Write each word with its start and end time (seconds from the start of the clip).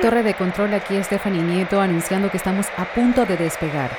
Torre 0.00 0.22
de 0.22 0.34
control, 0.34 0.74
aquí 0.74 1.02
Stephanie 1.02 1.42
Nieto 1.42 1.80
anunciando 1.80 2.30
que 2.30 2.36
estamos 2.36 2.66
a 2.76 2.84
punto 2.84 3.26
de 3.26 3.36
despegar. 3.36 3.90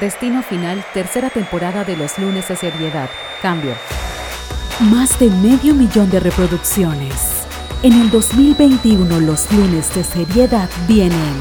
Destino 0.00 0.42
final, 0.42 0.84
tercera 0.92 1.30
temporada 1.30 1.82
de 1.84 1.96
los 1.96 2.18
lunes 2.18 2.46
de 2.48 2.56
seriedad. 2.56 3.08
Cambio. 3.40 3.72
Más 4.90 5.18
de 5.18 5.30
medio 5.30 5.74
millón 5.74 6.10
de 6.10 6.20
reproducciones. 6.20 7.46
En 7.82 7.94
el 7.94 8.10
2021 8.10 9.20
los 9.20 9.50
lunes 9.50 9.94
de 9.94 10.04
seriedad 10.04 10.68
vienen 10.86 11.36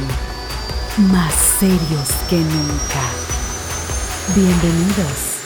más 1.11 1.33
serios 1.33 2.09
que 2.29 2.38
nunca. 2.38 3.04
Bienvenidos. 4.33 5.39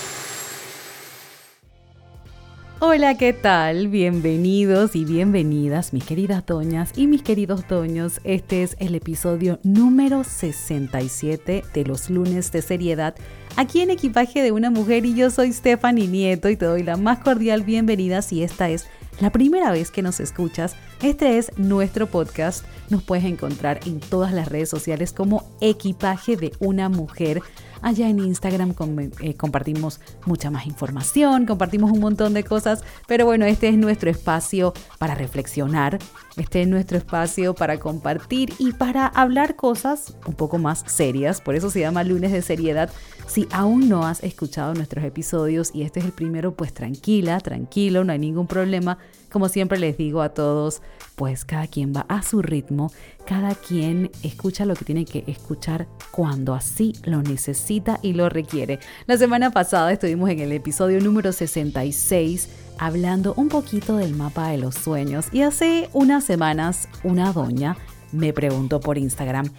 Hola, 2.86 3.16
¿qué 3.16 3.32
tal? 3.32 3.88
Bienvenidos 3.88 4.98
y 4.98 5.06
bienvenidas, 5.06 5.94
mis 5.94 6.04
queridas 6.04 6.46
doñas 6.46 6.92
y 6.98 7.08
mis 7.08 7.24
queridos 7.24 7.66
doños. 7.66 8.20
Este 8.26 8.62
es 8.62 8.76
el 8.78 8.94
episodio 8.94 9.58
número 9.64 10.26
67 10.26 11.64
de 11.74 11.86
los 11.86 12.10
lunes 12.10 12.52
de 12.52 12.62
seriedad, 12.62 13.16
aquí 13.56 13.80
en 13.80 13.90
Equipaje 13.90 14.42
de 14.42 14.52
una 14.52 14.70
Mujer 14.70 15.06
y 15.06 15.16
yo 15.16 15.30
soy 15.30 15.54
Stephanie 15.54 16.10
Nieto 16.10 16.50
y 16.50 16.58
te 16.58 16.66
doy 16.66 16.84
la 16.84 16.98
más 16.98 17.20
cordial 17.20 17.64
bienvenida 17.64 18.22
si 18.22 18.44
esta 18.44 18.70
es 18.70 18.86
la 19.22 19.32
primera 19.32 19.72
vez 19.72 19.90
que 19.90 20.02
nos 20.02 20.20
escuchas. 20.20 20.76
Este 21.02 21.38
es 21.38 21.52
nuestro 21.58 22.08
podcast. 22.08 22.66
Nos 22.90 23.04
puedes 23.04 23.26
encontrar 23.26 23.80
en 23.86 24.00
todas 24.00 24.32
las 24.34 24.48
redes 24.48 24.70
sociales 24.70 25.12
como 25.12 25.44
Equipaje 25.60 26.38
de 26.38 26.54
una 26.60 26.90
Mujer. 26.90 27.42
Allá 27.82 28.08
en 28.08 28.20
Instagram 28.20 28.74
eh, 29.20 29.36
compartimos 29.36 30.00
mucha 30.26 30.50
más 30.50 30.66
información, 30.66 31.46
compartimos 31.46 31.92
un 31.92 32.00
montón 32.00 32.34
de 32.34 32.46
cosas, 32.46 32.82
pero 33.08 33.26
bueno, 33.26 33.46
este 33.46 33.68
es 33.68 33.76
nuestro 33.76 34.10
espacio 34.10 34.74
para 35.00 35.16
reflexionar, 35.16 36.00
este 36.38 36.62
es 36.62 36.68
nuestro 36.70 36.98
espacio 36.98 37.54
para 37.54 37.80
compartir 37.80 38.54
y 38.58 38.72
para 38.72 39.08
hablar 39.08 39.58
cosas 39.58 40.16
un 40.26 40.34
poco 40.34 40.60
más 40.60 40.86
serias, 40.88 41.42
por 41.42 41.56
eso 41.56 41.70
se 41.70 41.82
llama 41.82 42.06
lunes 42.06 42.32
de 42.32 42.42
seriedad. 42.42 42.90
Si 43.28 43.48
aún 43.52 43.90
no 43.90 44.06
has 44.06 44.24
escuchado 44.24 44.74
nuestros 44.74 45.04
episodios 45.04 45.72
y 45.74 45.82
este 45.82 46.00
es 46.00 46.06
el 46.06 46.14
primero, 46.14 46.56
pues 46.56 46.74
tranquila, 46.74 47.40
tranquilo, 47.42 48.06
no 48.06 48.14
hay 48.14 48.20
ningún 48.20 48.48
problema. 48.48 48.98
Como 49.34 49.50
siempre 49.50 49.80
les 49.80 49.98
digo 49.98 50.22
a 50.22 50.30
todos, 50.30 50.84
pues 51.16 51.44
cada 51.44 51.66
quien 51.66 51.92
va 51.92 52.06
a 52.08 52.22
su 52.22 52.44
ritmo, 52.44 52.92
cada 53.26 53.56
quien 53.56 54.12
escucha 54.22 54.64
lo 54.64 54.76
que 54.76 54.86
tiene 54.86 55.06
que 55.06 55.24
escuchar 55.26 55.88
cuando 56.12 56.54
así 56.54 56.94
lo 57.04 57.24
necesita 57.24 57.98
y 58.04 58.14
lo 58.14 58.30
requiere. 58.30 58.78
La 59.08 59.18
semana 59.18 59.50
pasada 59.50 59.92
estuvimos 59.92 60.30
en 60.30 60.40
el 60.40 60.52
episodio 60.52 61.02
número 61.02 61.32
66 61.32 62.48
hablando 62.78 63.34
un 63.36 63.50
poquito 63.50 63.98
del 63.98 64.14
mapa 64.14 64.50
de 64.50 64.60
los 64.60 64.76
sueños 64.76 65.26
y 65.32 65.42
hace 65.42 65.90
unas 65.94 66.24
semanas 66.24 66.88
una 67.04 67.34
doña 67.34 67.76
me 68.12 68.32
preguntó 68.34 68.80
por 68.80 69.00
Instagram, 69.00 69.50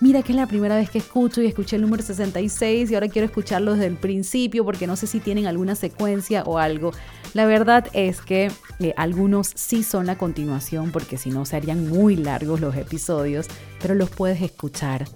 mira 0.00 0.22
que 0.22 0.32
es 0.32 0.36
la 0.36 0.46
primera 0.46 0.76
vez 0.76 0.90
que 0.90 0.98
escucho 0.98 1.40
y 1.40 1.46
escuché 1.46 1.76
el 1.76 1.82
número 1.82 2.02
66 2.02 2.90
y 2.90 2.94
ahora 2.94 3.08
quiero 3.08 3.24
escucharlo 3.24 3.72
desde 3.72 3.86
el 3.86 3.96
principio 3.96 4.62
porque 4.66 4.86
no 4.86 4.96
sé 4.96 5.06
si 5.06 5.20
tienen 5.20 5.46
alguna 5.46 5.74
secuencia 5.74 6.42
o 6.44 6.58
algo. 6.58 6.92
La 7.34 7.46
verdad 7.46 7.88
es 7.92 8.20
que 8.20 8.50
eh, 8.78 8.94
algunos 8.96 9.52
sí 9.54 9.82
son 9.82 10.06
la 10.06 10.18
continuación 10.18 10.92
porque 10.92 11.16
si 11.16 11.30
no 11.30 11.44
se 11.44 11.56
harían 11.56 11.88
muy 11.88 12.16
largos 12.16 12.60
los 12.60 12.76
episodios, 12.76 13.46
pero 13.80 13.94
los 13.94 14.10
puedes 14.10 14.42
escuchar 14.42 15.06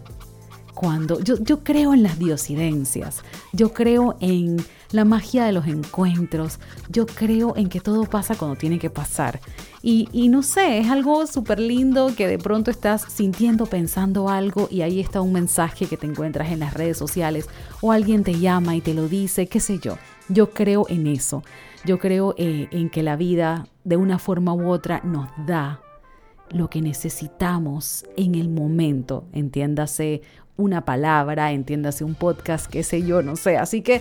cuando 0.76 1.20
yo, 1.20 1.64
creo 1.64 1.94
en 1.94 2.02
las 2.02 2.18
diosidencias, 2.18 3.22
yo 3.54 3.72
creo 3.72 4.16
en 4.20 4.62
la 4.92 5.06
magia 5.06 5.46
de 5.46 5.52
los 5.52 5.66
encuentros. 5.66 6.60
Yo 6.90 7.06
creo 7.06 7.56
en 7.56 7.70
que 7.70 7.80
todo 7.80 8.04
pasa 8.04 8.36
cuando 8.36 8.56
tiene 8.56 8.78
que 8.78 8.90
pasar. 8.90 9.40
Y, 9.82 10.28
no 10.28 10.42
sé, 10.42 10.78
es 10.78 10.90
algo 10.90 11.26
súper 11.26 11.60
lindo 11.60 12.12
que 12.14 12.26
de 12.26 12.38
pronto 12.38 12.70
estás 12.70 13.06
sintiendo, 13.08 13.66
pensando 13.66 14.28
algo 14.28 14.68
y 14.70 14.82
ahí 14.82 15.00
está 15.00 15.20
un 15.20 15.32
mensaje 15.32 15.86
que 15.86 15.96
te 15.96 16.06
encuentras 16.06 16.50
en 16.50 16.58
las 16.58 16.74
redes 16.74 16.98
sociales 16.98 17.48
o 17.80 17.90
alguien 17.90 18.22
te 18.22 18.38
llama 18.38 18.76
y 18.76 18.80
te 18.80 18.94
lo 18.94 19.08
dice, 19.08 19.46
qué 19.46 19.60
sé 19.60 19.78
yo. 19.78 19.96
Yo 20.28 20.50
creo 20.50 20.86
en 20.88 21.06
eso. 21.06 21.42
Yo 21.86 22.00
creo 22.00 22.34
eh, 22.36 22.66
en 22.72 22.90
que 22.90 23.04
la 23.04 23.14
vida 23.14 23.68
de 23.84 23.96
una 23.96 24.18
forma 24.18 24.52
u 24.52 24.68
otra 24.68 25.00
nos 25.04 25.28
da 25.46 25.80
lo 26.50 26.68
que 26.68 26.82
necesitamos 26.82 28.04
en 28.16 28.34
el 28.34 28.48
momento, 28.48 29.24
entiéndase 29.32 30.22
una 30.56 30.84
palabra, 30.84 31.52
entiéndase 31.52 32.02
un 32.02 32.16
podcast, 32.16 32.66
qué 32.66 32.82
sé 32.82 33.02
yo, 33.02 33.22
no 33.22 33.36
sé. 33.36 33.56
Así 33.56 33.82
que 33.82 34.00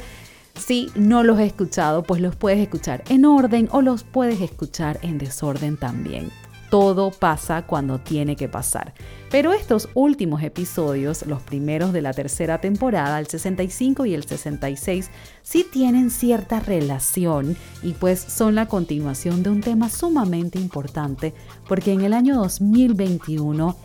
si 0.55 0.89
no 0.95 1.23
los 1.23 1.39
he 1.39 1.45
escuchado, 1.45 2.01
pues 2.01 2.21
los 2.21 2.35
puedes 2.35 2.59
escuchar 2.59 3.03
en 3.07 3.23
orden 3.23 3.69
o 3.71 3.83
los 3.83 4.03
puedes 4.03 4.41
escuchar 4.41 4.97
en 5.03 5.19
desorden 5.19 5.77
también. 5.77 6.31
Todo 6.69 7.11
pasa 7.11 7.63
cuando 7.63 7.99
tiene 7.99 8.35
que 8.35 8.49
pasar. 8.49 8.93
Pero 9.31 9.53
estos 9.53 9.89
últimos 9.93 10.43
episodios, 10.43 11.25
los 11.25 11.41
primeros 11.41 11.93
de 11.93 12.01
la 12.01 12.13
tercera 12.13 12.59
temporada, 12.59 13.19
el 13.19 13.27
65 13.27 14.05
y 14.05 14.13
el 14.13 14.23
66, 14.23 15.09
sí 15.43 15.65
tienen 15.69 16.09
cierta 16.09 16.59
relación 16.59 17.55
y 17.83 17.93
pues 17.93 18.19
son 18.19 18.55
la 18.55 18.67
continuación 18.67 19.43
de 19.43 19.49
un 19.49 19.61
tema 19.61 19.89
sumamente 19.89 20.59
importante 20.59 21.33
porque 21.67 21.93
en 21.93 22.01
el 22.01 22.13
año 22.13 22.35
2021 22.35 23.75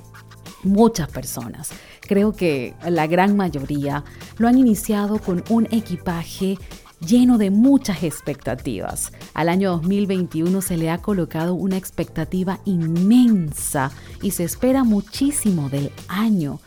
muchas 0.63 1.09
personas 1.09 1.71
creo 2.11 2.33
que 2.33 2.75
la 2.89 3.07
gran 3.07 3.37
mayoría 3.37 4.03
lo 4.37 4.49
han 4.49 4.59
iniciado 4.59 5.19
con 5.19 5.45
un 5.49 5.67
equipaje 5.71 6.59
lleno 7.07 7.39
de 7.39 7.51
muchas 7.51 8.03
expectativas. 8.03 9.13
Al 9.35 9.49
año 9.49 9.73
2021 9.73 10.61
se 10.61 10.77
le 10.77 10.91
ha 10.91 10.99
colocado 10.99 11.55
una 11.55 11.77
expectativa 11.77 12.61
inmensa 12.65 13.91
y 14.23 14.33
se 14.33 14.45
espera 14.45 14.85
muchísimo 14.85 15.69
del 15.69 15.91
año, 16.09 16.61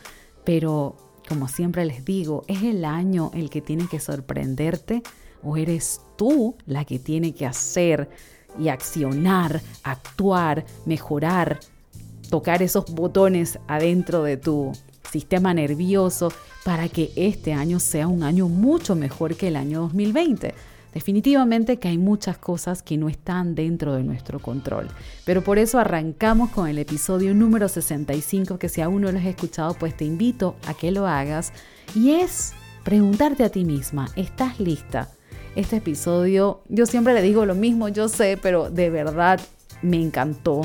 pero 0.44 0.96
como 1.28 1.48
siempre 1.48 1.84
les 1.84 2.04
digo, 2.04 2.44
¿es 2.48 2.62
el 2.62 2.84
año 2.84 3.30
el 3.34 3.48
que 3.48 3.60
tiene 3.62 3.86
que 3.86 4.00
sorprenderte 4.00 5.02
o 5.42 5.56
eres 5.56 6.00
tú 6.16 6.56
la 6.66 6.84
que 6.84 6.98
tiene 6.98 7.34
que 7.34 7.46
hacer 7.46 8.10
y 8.58 8.68
accionar, 8.68 9.60
actuar, 9.82 10.64
mejorar, 10.86 11.60
tocar 12.30 12.62
esos 12.62 12.86
botones 12.92 13.58
adentro 13.68 14.22
de 14.22 14.36
tu 14.36 14.72
sistema 15.10 15.54
nervioso 15.54 16.32
para 16.64 16.88
que 16.88 17.12
este 17.16 17.52
año 17.52 17.80
sea 17.80 18.08
un 18.08 18.22
año 18.22 18.48
mucho 18.48 18.96
mejor 18.96 19.36
que 19.36 19.48
el 19.48 19.56
año 19.56 19.80
2020. 19.82 20.54
Definitivamente 20.94 21.78
que 21.78 21.88
hay 21.88 21.98
muchas 21.98 22.38
cosas 22.38 22.82
que 22.82 22.96
no 22.96 23.08
están 23.08 23.56
dentro 23.56 23.94
de 23.94 24.04
nuestro 24.04 24.38
control, 24.38 24.88
pero 25.24 25.42
por 25.42 25.58
eso 25.58 25.80
arrancamos 25.80 26.50
con 26.50 26.68
el 26.68 26.78
episodio 26.78 27.34
número 27.34 27.68
65 27.68 28.60
que 28.60 28.68
si 28.68 28.80
aún 28.80 29.02
no 29.02 29.10
lo 29.10 29.18
has 29.18 29.26
escuchado 29.26 29.74
pues 29.74 29.96
te 29.96 30.04
invito 30.04 30.54
a 30.68 30.74
que 30.74 30.92
lo 30.92 31.08
hagas 31.08 31.52
y 31.96 32.12
es 32.12 32.52
preguntarte 32.84 33.42
a 33.42 33.48
ti 33.48 33.64
misma, 33.64 34.08
¿estás 34.14 34.60
lista? 34.60 35.10
Este 35.56 35.76
episodio, 35.76 36.62
yo 36.68 36.86
siempre 36.86 37.12
le 37.12 37.22
digo 37.22 37.44
lo 37.44 37.56
mismo, 37.56 37.88
yo 37.88 38.08
sé, 38.08 38.38
pero 38.40 38.70
de 38.70 38.90
verdad 38.90 39.40
me 39.82 40.00
encantó. 40.00 40.62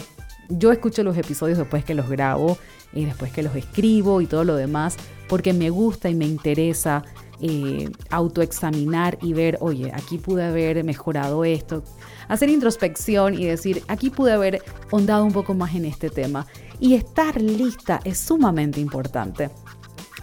Yo 0.50 0.72
escucho 0.72 1.04
los 1.04 1.18
episodios 1.18 1.58
después 1.58 1.84
que 1.84 1.96
los 1.96 2.10
grabo 2.10 2.58
y 2.94 3.06
después 3.06 3.32
que 3.32 3.44
los 3.44 3.56
escribo 3.56 4.22
y 4.22 4.28
todo 4.28 4.44
lo 4.44 4.56
demás, 4.56 4.98
porque 5.28 5.54
me 5.54 5.70
gusta 5.70 6.10
y 6.10 6.16
me 6.16 6.26
interesa 6.26 7.04
eh, 7.42 7.90
autoexaminar 8.10 9.18
y 9.22 9.34
ver, 9.34 9.58
oye, 9.62 9.92
aquí 9.94 10.18
pude 10.18 10.44
haber 10.44 10.84
mejorado 10.84 11.46
esto, 11.46 11.84
hacer 12.28 12.50
introspección 12.50 13.34
y 13.34 13.46
decir, 13.46 13.84
aquí 13.88 14.10
pude 14.10 14.34
haber 14.34 14.62
hondado 14.92 15.24
un 15.24 15.32
poco 15.32 15.54
más 15.54 15.74
en 15.76 15.86
este 15.86 16.10
tema. 16.10 16.48
Y 16.82 16.96
estar 16.96 17.42
lista 17.42 18.02
es 18.04 18.18
sumamente 18.18 18.82
importante. 18.82 19.50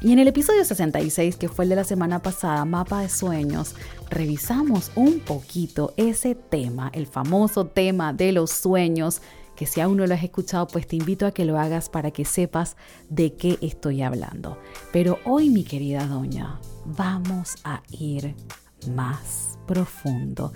Y 0.03 0.13
en 0.13 0.19
el 0.19 0.29
episodio 0.29 0.63
66, 0.65 1.37
que 1.37 1.49
fue 1.49 1.65
el 1.65 1.71
de 1.71 1.77
la 1.77 1.85
semana 1.85 2.21
pasada, 2.21 2.65
Mapa 2.67 3.01
de 3.01 3.09
Sueños, 3.09 3.75
revisamos 4.11 4.91
un 4.95 5.21
poquito 5.21 5.95
ese 5.97 6.35
tema, 6.35 6.91
el 6.93 7.07
famoso 7.07 7.67
tema 7.67 8.13
de 8.13 8.33
los 8.33 8.51
sueños 8.51 9.23
que 9.57 9.67
si 9.67 9.81
aún 9.81 9.97
no 9.97 10.07
lo 10.07 10.15
has 10.15 10.23
escuchado, 10.23 10.69
pues 10.69 10.87
te 10.87 10.97
invito 10.97 11.27
a 11.27 11.33
que 11.33 11.45
lo 11.45 11.59
hagas 11.59 11.89
para 11.89 12.11
que 12.11 12.25
sepas 12.25 12.77
de 13.09 13.35
qué 13.35 13.59
estoy 13.61 14.03
hablando. 14.03 14.59
Pero 14.93 15.19
hoy, 15.25 15.51
mi 15.51 15.65
querida 15.65 16.07
doña, 16.07 16.61
vamos 16.85 17.57
a 17.65 17.83
ir 17.91 18.35
más 18.89 19.59
profundo. 19.67 20.53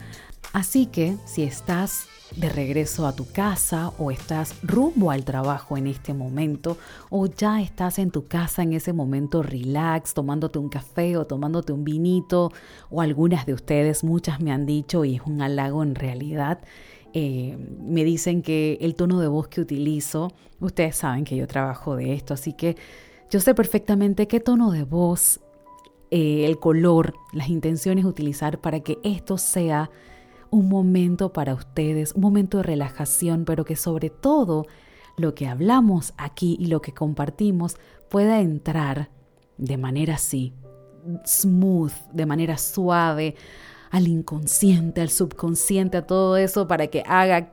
Así 0.52 0.87
que 0.87 1.17
si 1.26 1.43
estás 1.43 2.06
de 2.37 2.49
regreso 2.49 3.06
a 3.06 3.14
tu 3.14 3.26
casa 3.31 3.93
o 3.99 4.11
estás 4.11 4.55
rumbo 4.62 5.11
al 5.11 5.25
trabajo 5.25 5.76
en 5.76 5.87
este 5.87 6.14
momento 6.14 6.76
o 7.08 7.26
ya 7.26 7.61
estás 7.61 7.99
en 7.99 8.11
tu 8.11 8.26
casa 8.26 8.62
en 8.62 8.73
ese 8.73 8.93
momento 8.93 9.43
relax, 9.43 10.14
tomándote 10.14 10.58
un 10.58 10.69
café 10.69 11.17
o 11.17 11.26
tomándote 11.26 11.73
un 11.73 11.85
vinito 11.85 12.53
o 12.88 13.00
algunas 13.00 13.46
de 13.46 13.55
ustedes, 13.55 14.05
muchas 14.05 14.41
me 14.41 14.53
han 14.53 14.67
dicho 14.67 15.05
y 15.05 15.17
es 15.17 15.23
un 15.26 15.43
halago 15.43 15.82
en 15.82 15.94
realidad, 15.94 16.61
eh, 17.12 17.56
me 17.80 18.04
dicen 18.04 18.42
que 18.42 18.78
el 18.80 18.94
tono 18.94 19.20
de 19.20 19.28
voz 19.28 19.48
que 19.48 19.60
utilizo, 19.60 20.32
ustedes 20.60 20.96
saben 20.96 21.24
que 21.24 21.36
yo 21.36 21.46
trabajo 21.46 21.96
de 21.96 22.14
esto, 22.14 22.34
así 22.34 22.52
que 22.52 22.76
yo 23.30 23.40
sé 23.40 23.54
perfectamente 23.54 24.28
qué 24.28 24.40
tono 24.40 24.70
de 24.70 24.84
voz, 24.84 25.40
eh, 26.10 26.44
el 26.46 26.58
color, 26.58 27.14
las 27.32 27.48
intenciones 27.48 28.04
utilizar 28.04 28.60
para 28.60 28.80
que 28.80 28.98
esto 29.04 29.38
sea 29.38 29.90
un 30.50 30.68
momento 30.68 31.32
para 31.32 31.54
ustedes, 31.54 32.12
un 32.14 32.22
momento 32.22 32.58
de 32.58 32.64
relajación, 32.64 33.44
pero 33.44 33.64
que 33.64 33.76
sobre 33.76 34.10
todo 34.10 34.66
lo 35.16 35.34
que 35.34 35.46
hablamos 35.46 36.12
aquí 36.16 36.56
y 36.58 36.66
lo 36.66 36.80
que 36.80 36.92
compartimos 36.92 37.76
pueda 38.08 38.40
entrar 38.40 39.10
de 39.58 39.76
manera 39.76 40.14
así, 40.14 40.52
smooth, 41.24 41.92
de 42.12 42.26
manera 42.26 42.58
suave, 42.58 43.36
al 43.90 44.08
inconsciente, 44.08 45.00
al 45.00 45.10
subconsciente, 45.10 45.98
a 45.98 46.06
todo 46.06 46.37
eso 46.37 46.66
para 46.66 46.87
que 46.87 47.02
haga 47.06 47.52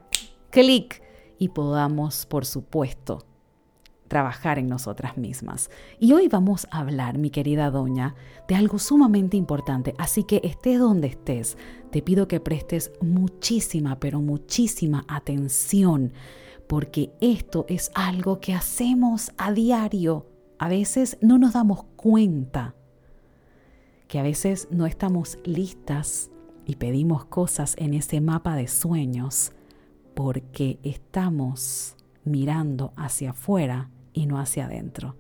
clic 0.50 1.02
y 1.40 1.50
podamos, 1.50 2.26
por 2.26 2.46
supuesto, 2.46 3.26
trabajar 4.08 4.58
en 4.60 4.68
nosotras 4.68 5.18
mismas. 5.18 5.70
Y 6.00 6.14
hoy 6.14 6.28
vamos 6.28 6.68
a 6.72 6.80
hablar, 6.80 7.18
mi 7.18 7.30
querida 7.30 7.70
doña, 7.70 8.16
de 8.48 8.56
algo 8.56 8.80
sumamente 8.80 9.38
importante, 9.38 9.94
así 9.98 10.24
que 10.24 10.42
estés 10.44 10.80
donde 10.80 11.08
estés, 11.08 11.58
te 11.92 12.02
pido 12.02 12.28
que 12.28 12.40
prestes 12.40 12.92
muchísima, 13.02 14.00
pero 14.00 14.22
muchísima 14.22 15.06
atención, 15.08 16.14
porque 16.68 17.12
esto 17.22 17.66
es 17.70 17.92
algo 17.96 18.40
que 18.40 18.54
hacemos 18.54 19.32
a 19.38 19.52
diario. 19.52 20.28
A 20.60 20.70
veces 20.70 21.18
no 21.22 21.38
nos 21.38 21.54
damos 21.54 21.84
cuenta 21.96 22.77
que 24.08 24.20
a 24.20 24.24
veces 24.24 24.68
no 24.72 24.86
estamos 24.86 25.38
listas 25.44 26.32
y 26.66 26.76
pedimos 26.76 27.26
cosas 27.26 27.76
en 27.78 27.94
ese 27.94 28.22
mapa 28.22 28.56
de 28.56 28.68
sueños 28.68 29.54
porque 30.14 30.80
estamos 30.84 31.96
mirando 32.24 32.94
hacia 32.96 33.32
afuera 33.32 33.90
y 34.14 34.26
no 34.26 34.40
hacia 34.40 34.66
adentro. 34.66 35.16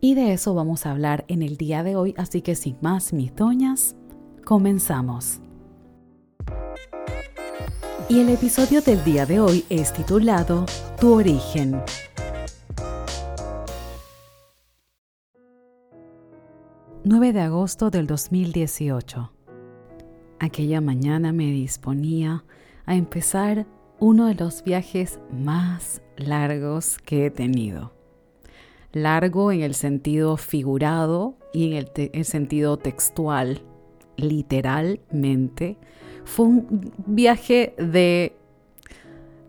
Y 0.00 0.14
de 0.14 0.32
eso 0.34 0.54
vamos 0.54 0.84
a 0.84 0.90
hablar 0.90 1.24
en 1.28 1.42
el 1.42 1.56
día 1.56 1.82
de 1.82 1.96
hoy, 1.96 2.14
así 2.18 2.42
que 2.42 2.54
sin 2.54 2.76
más 2.82 3.12
mis 3.12 3.34
doñas, 3.34 3.96
comenzamos. 4.44 5.40
Y 8.08 8.20
el 8.20 8.28
episodio 8.28 8.82
del 8.82 9.02
día 9.02 9.24
de 9.24 9.40
hoy 9.40 9.64
es 9.70 9.94
titulado 9.94 10.66
Tu 11.00 11.10
origen. 11.10 11.80
...9 17.04 17.32
de 17.32 17.40
agosto 17.42 17.90
del 17.90 18.06
2018. 18.06 19.30
Aquella 20.38 20.80
mañana 20.80 21.32
me 21.32 21.50
disponía 21.50 22.44
a 22.86 22.94
empezar 22.94 23.66
uno 24.00 24.26
de 24.26 24.34
los 24.34 24.64
viajes 24.64 25.20
más 25.30 26.00
largos 26.16 26.96
que 26.98 27.26
he 27.26 27.30
tenido 27.30 27.92
largo 28.94 29.52
en 29.52 29.60
el 29.60 29.74
sentido 29.74 30.36
figurado 30.36 31.36
y 31.52 31.72
en 31.72 31.86
el, 32.12 32.24
sentido 32.24 32.78
textual, 32.78 33.62
literalmente. 34.16 35.76
Fue 36.24 36.46
un 36.46 36.92
viaje 37.06 37.74
de, 37.76 38.36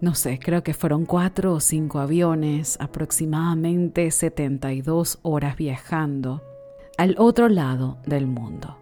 no 0.01 0.15
sé, 0.15 0.39
creo 0.39 0.63
que 0.63 0.73
fueron 0.73 1.05
cuatro 1.05 1.53
o 1.53 1.59
cinco 1.59 1.99
aviones, 1.99 2.77
aproximadamente 2.81 4.11
72 4.11 5.19
horas 5.21 5.55
viajando 5.55 6.41
al 6.97 7.15
otro 7.17 7.49
lado 7.49 7.97
del 8.05 8.27
mundo. 8.27 8.77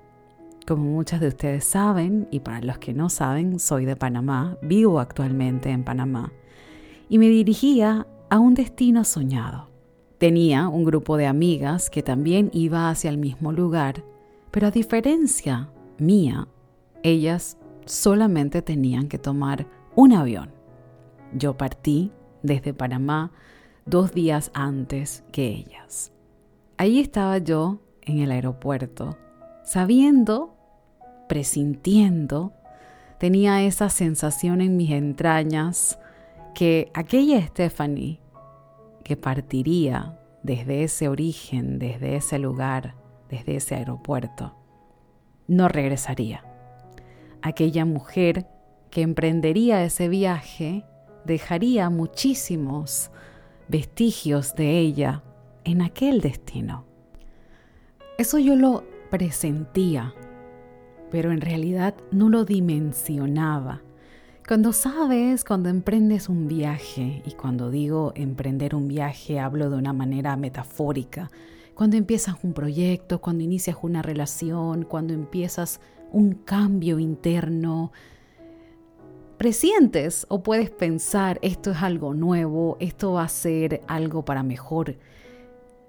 Como 0.67 0.83
muchas 0.83 1.19
de 1.19 1.27
ustedes 1.27 1.65
saben, 1.65 2.27
y 2.31 2.39
para 2.39 2.61
los 2.61 2.77
que 2.77 2.93
no 2.93 3.09
saben, 3.09 3.59
soy 3.59 3.85
de 3.85 3.95
Panamá, 3.95 4.57
vivo 4.61 4.99
actualmente 4.99 5.69
en 5.69 5.83
Panamá, 5.83 6.31
y 7.09 7.17
me 7.17 7.27
dirigía 7.27 8.07
a 8.29 8.39
un 8.39 8.53
destino 8.53 9.03
soñado. 9.03 9.69
Tenía 10.19 10.69
un 10.69 10.85
grupo 10.85 11.17
de 11.17 11.27
amigas 11.27 11.89
que 11.89 12.01
también 12.01 12.49
iba 12.53 12.89
hacia 12.89 13.09
el 13.09 13.17
mismo 13.17 13.51
lugar, 13.51 14.05
pero 14.51 14.67
a 14.67 14.71
diferencia 14.71 15.69
mía, 15.97 16.47
ellas 17.03 17.57
solamente 17.85 18.61
tenían 18.61 19.09
que 19.09 19.17
tomar 19.17 19.67
un 19.95 20.13
avión. 20.13 20.51
Yo 21.33 21.57
partí 21.57 22.11
desde 22.41 22.73
Panamá 22.73 23.31
dos 23.85 24.13
días 24.13 24.49
antes 24.53 25.23
que 25.31 25.47
ellas. 25.47 26.13
Ahí 26.77 26.99
estaba 26.99 27.39
yo 27.39 27.79
en 28.05 28.19
el 28.19 28.31
aeropuerto, 28.31 29.17
sabiendo, 29.63 30.55
presintiendo, 31.27 32.53
tenía 33.17 33.63
esa 33.63 33.89
sensación 33.89 34.61
en 34.61 34.75
mis 34.75 34.91
entrañas 34.91 35.99
que 36.53 36.91
aquella 36.93 37.41
Stephanie 37.41 38.19
que 39.03 39.17
partiría 39.17 40.19
desde 40.43 40.83
ese 40.83 41.07
origen, 41.07 41.79
desde 41.79 42.15
ese 42.15 42.39
lugar, 42.39 42.95
desde 43.29 43.55
ese 43.55 43.75
aeropuerto, 43.75 44.55
no 45.47 45.67
regresaría. 45.67 46.43
Aquella 47.41 47.85
mujer 47.85 48.47
que 48.89 49.01
emprendería 49.01 49.83
ese 49.83 50.07
viaje 50.07 50.85
dejaría 51.25 51.89
muchísimos 51.89 53.11
vestigios 53.67 54.55
de 54.55 54.79
ella 54.79 55.23
en 55.63 55.81
aquel 55.81 56.21
destino. 56.21 56.92
Eso 58.15 58.37
yo 58.37 58.55
lo 58.55 58.83
presentía, 59.09 60.13
pero 61.09 61.31
en 61.31 61.41
realidad 61.41 61.95
no 62.11 62.29
lo 62.29 62.45
dimensionaba. 62.45 63.81
Cuando 64.47 64.71
sabes, 64.71 65.43
cuando 65.43 65.69
emprendes 65.69 66.29
un 66.29 66.47
viaje, 66.47 67.23
y 67.25 67.31
cuando 67.31 67.71
digo 67.71 68.13
emprender 68.15 68.75
un 68.75 68.87
viaje 68.87 69.39
hablo 69.39 69.71
de 69.71 69.77
una 69.77 69.93
manera 69.93 70.35
metafórica, 70.35 71.31
cuando 71.73 71.97
empiezas 71.97 72.35
un 72.43 72.53
proyecto, 72.53 73.19
cuando 73.19 73.43
inicias 73.43 73.77
una 73.81 74.03
relación, 74.03 74.83
cuando 74.83 75.15
empiezas 75.15 75.81
un 76.11 76.33
cambio 76.33 76.99
interno, 76.99 77.91
presientes 79.37 80.27
o 80.29 80.43
puedes 80.43 80.69
pensar 80.69 81.39
esto 81.41 81.71
es 81.71 81.81
algo 81.81 82.13
nuevo, 82.13 82.77
esto 82.79 83.13
va 83.13 83.23
a 83.23 83.29
ser 83.29 83.81
algo 83.87 84.23
para 84.23 84.43
mejor 84.43 84.97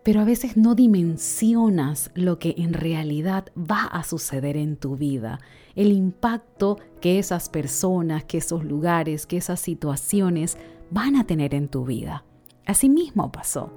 pero 0.04 0.20
a 0.20 0.24
veces 0.24 0.56
no 0.56 0.74
dimensionas 0.74 2.10
lo 2.14 2.38
que 2.38 2.54
en 2.58 2.74
realidad 2.74 3.46
va 3.58 3.84
a 3.84 4.04
suceder 4.04 4.56
en 4.56 4.76
tu 4.76 4.96
vida, 4.96 5.40
el 5.74 5.90
impacto 5.92 6.78
que 7.00 7.18
esas 7.18 7.48
personas, 7.48 8.24
que 8.24 8.38
esos 8.38 8.64
lugares, 8.64 9.26
que 9.26 9.38
esas 9.38 9.60
situaciones 9.60 10.58
van 10.90 11.16
a 11.16 11.26
tener 11.26 11.54
en 11.54 11.68
tu 11.68 11.84
vida. 11.84 12.24
Asimismo 12.66 13.32
pasó. 13.32 13.72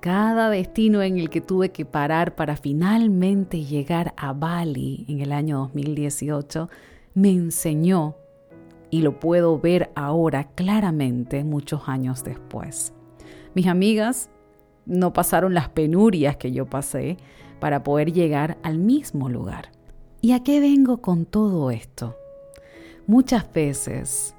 Cada 0.00 0.50
destino 0.50 1.02
en 1.02 1.18
el 1.18 1.30
que 1.30 1.40
tuve 1.40 1.70
que 1.72 1.86
parar 1.86 2.36
para 2.36 2.56
finalmente 2.56 3.64
llegar 3.64 4.14
a 4.16 4.34
Bali 4.34 5.06
en 5.08 5.20
el 5.20 5.32
año 5.32 5.58
2018 5.58 6.68
me 7.14 7.30
enseñó, 7.30 8.14
y 8.88 9.00
lo 9.00 9.18
puedo 9.18 9.58
ver 9.58 9.90
ahora 9.96 10.48
claramente 10.54 11.42
muchos 11.42 11.88
años 11.88 12.22
después. 12.22 12.92
Mis 13.54 13.66
amigas 13.66 14.30
no 14.86 15.12
pasaron 15.12 15.52
las 15.52 15.68
penurias 15.68 16.36
que 16.36 16.52
yo 16.52 16.66
pasé 16.66 17.16
para 17.60 17.82
poder 17.82 18.12
llegar 18.12 18.56
al 18.62 18.78
mismo 18.78 19.28
lugar. 19.28 19.70
¿Y 20.20 20.32
a 20.32 20.42
qué 20.42 20.60
vengo 20.60 20.98
con 20.98 21.26
todo 21.26 21.70
esto? 21.70 22.16
Muchas 23.06 23.52
veces, 23.52 24.34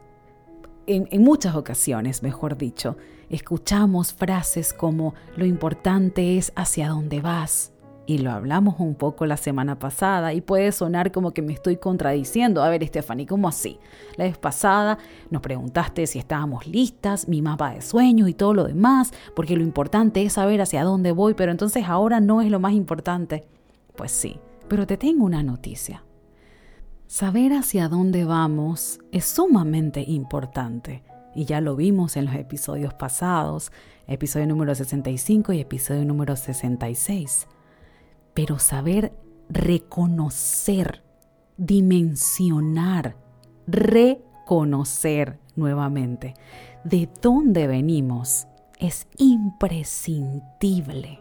en, 0.88 1.08
en, 1.12 1.24
muchas 1.24 1.56
ocasiones, 1.56 2.24
mejor 2.24 2.58
dicho, 2.58 2.98
escuchamos 3.30 4.14
frases 4.14 4.74
como 4.74 5.14
lo 5.36 5.46
importante 5.46 6.38
es 6.38 6.52
hacia 6.56 6.90
dónde 6.90 7.22
vas, 7.22 7.72
y 8.08 8.20
lo 8.20 8.32
hablamos 8.32 8.76
un 8.80 8.96
poco 8.96 9.26
la 9.26 9.36
semana 9.36 9.78
pasada 9.78 10.34
y 10.34 10.40
puede 10.40 10.72
sonar 10.72 11.12
como 11.12 11.32
que 11.32 11.42
me 11.42 11.52
estoy 11.52 11.76
contradiciendo. 11.76 12.64
A 12.64 12.70
ver, 12.70 12.88
Stephanie, 12.88 13.28
¿cómo 13.28 13.50
así? 13.50 13.80
La 14.16 14.24
vez 14.24 14.38
pasada 14.38 14.98
nos 15.30 15.42
preguntaste 15.42 16.08
si 16.08 16.18
estábamos 16.18 16.66
listas, 16.66 17.28
mi 17.28 17.42
mapa 17.42 17.74
de 17.74 17.82
sueños 17.82 18.30
y 18.30 18.34
todo 18.34 18.54
lo 18.54 18.64
demás, 18.64 19.12
porque 19.36 19.58
lo 19.58 19.62
importante 19.62 20.24
es 20.24 20.34
saber 20.34 20.62
hacia 20.62 20.86
dónde 20.86 21.12
voy, 21.12 21.34
pero 21.34 21.52
entonces 21.52 21.84
ahora 21.86 22.22
no 22.22 22.42
es 22.42 22.50
lo 22.50 22.62
más 22.62 22.72
importante. 22.72 23.46
Pues 23.98 24.14
sí, 24.14 24.40
pero 24.70 24.88
te 24.88 24.96
tengo 24.96 25.26
una 25.26 25.44
noticia. 25.44 26.06
Saber 27.08 27.52
hacia 27.52 27.90
dónde 27.90 28.24
vamos 28.24 29.00
es 29.12 29.26
sumamente 29.26 30.02
importante 30.08 31.04
y 31.36 31.44
ya 31.44 31.60
lo 31.60 31.76
vimos 31.76 32.16
en 32.16 32.26
los 32.26 32.36
episodios 32.36 32.94
pasados, 32.94 33.74
episodio 34.08 34.48
número 34.48 34.74
65 34.74 35.52
y 35.52 35.60
episodio 35.60 36.06
número 36.06 36.38
66 36.38 37.48
pero 38.38 38.60
saber 38.60 39.14
reconocer, 39.50 41.02
dimensionar, 41.58 43.18
reconocer 43.66 45.40
nuevamente 45.56 46.36
de 46.84 47.10
dónde 47.20 47.66
venimos 47.66 48.46
es 48.78 49.08
imprescindible. 49.18 51.20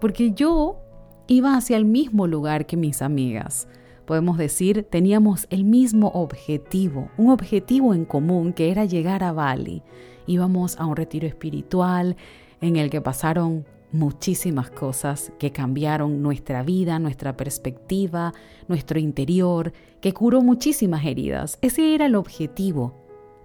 Porque 0.00 0.30
yo 0.30 0.78
iba 1.26 1.56
hacia 1.56 1.76
el 1.76 1.86
mismo 1.86 2.28
lugar 2.28 2.66
que 2.66 2.76
mis 2.76 3.02
amigas. 3.02 3.66
Podemos 4.06 4.38
decir, 4.38 4.86
teníamos 4.88 5.48
el 5.50 5.64
mismo 5.64 6.06
objetivo, 6.14 7.10
un 7.16 7.30
objetivo 7.30 7.94
en 7.94 8.04
común 8.04 8.52
que 8.52 8.70
era 8.70 8.84
llegar 8.84 9.24
a 9.24 9.32
Bali. 9.32 9.82
Íbamos 10.28 10.78
a 10.78 10.86
un 10.86 10.94
retiro 10.94 11.26
espiritual 11.26 12.16
en 12.60 12.76
el 12.76 12.90
que 12.90 13.00
pasaron 13.00 13.66
muchísimas 13.92 14.70
cosas 14.70 15.32
que 15.38 15.52
cambiaron 15.52 16.22
nuestra 16.22 16.62
vida, 16.62 16.98
nuestra 16.98 17.36
perspectiva, 17.36 18.32
nuestro 18.68 18.98
interior, 18.98 19.72
que 20.00 20.12
curó 20.12 20.42
muchísimas 20.42 21.04
heridas. 21.04 21.58
Ese 21.60 21.94
era 21.94 22.06
el 22.06 22.16
objetivo, 22.16 22.94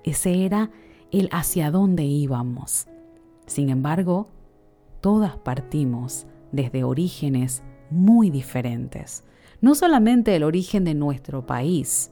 ese 0.03 0.45
era 0.45 0.71
el 1.11 1.29
hacia 1.31 1.69
dónde 1.69 2.03
íbamos. 2.03 2.87
Sin 3.45 3.69
embargo, 3.69 4.29
todas 5.01 5.37
partimos 5.37 6.25
desde 6.51 6.83
orígenes 6.83 7.63
muy 7.89 8.29
diferentes. 8.29 9.23
No 9.61 9.75
solamente 9.75 10.35
el 10.35 10.43
origen 10.43 10.83
de 10.83 10.93
nuestro 10.93 11.45
país, 11.45 12.11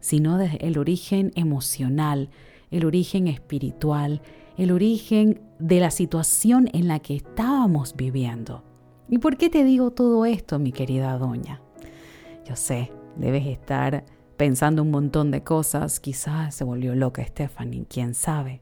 sino 0.00 0.36
desde 0.36 0.66
el 0.66 0.78
origen 0.78 1.32
emocional, 1.36 2.30
el 2.70 2.84
origen 2.84 3.28
espiritual, 3.28 4.22
el 4.62 4.70
origen 4.70 5.40
de 5.58 5.80
la 5.80 5.90
situación 5.90 6.70
en 6.72 6.86
la 6.86 7.00
que 7.00 7.16
estábamos 7.16 7.96
viviendo. 7.96 8.62
¿Y 9.08 9.18
por 9.18 9.36
qué 9.36 9.50
te 9.50 9.64
digo 9.64 9.90
todo 9.90 10.24
esto, 10.24 10.60
mi 10.60 10.70
querida 10.70 11.18
doña? 11.18 11.60
Yo 12.44 12.54
sé, 12.54 12.92
debes 13.16 13.44
estar 13.44 14.04
pensando 14.36 14.82
un 14.82 14.92
montón 14.92 15.32
de 15.32 15.42
cosas, 15.42 15.98
quizás 15.98 16.54
se 16.54 16.62
volvió 16.62 16.94
loca 16.94 17.26
Stephanie, 17.26 17.86
quién 17.88 18.14
sabe. 18.14 18.60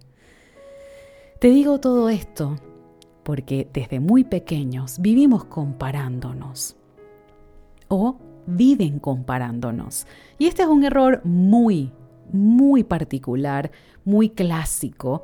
Te 1.39 1.49
digo 1.49 1.81
todo 1.81 2.09
esto 2.09 2.57
porque 3.23 3.69
desde 3.71 4.01
muy 4.01 4.25
pequeños 4.25 5.01
vivimos 5.01 5.45
comparándonos 5.45 6.77
o 7.89 8.17
viven 8.47 9.01
comparándonos. 9.01 10.07
Y 10.39 10.47
este 10.47 10.63
es 10.63 10.69
un 10.69 10.83
error 10.83 11.21
muy, 11.25 11.93
muy 12.33 12.85
particular, 12.85 13.71
muy 14.07 14.31
clásico, 14.31 15.23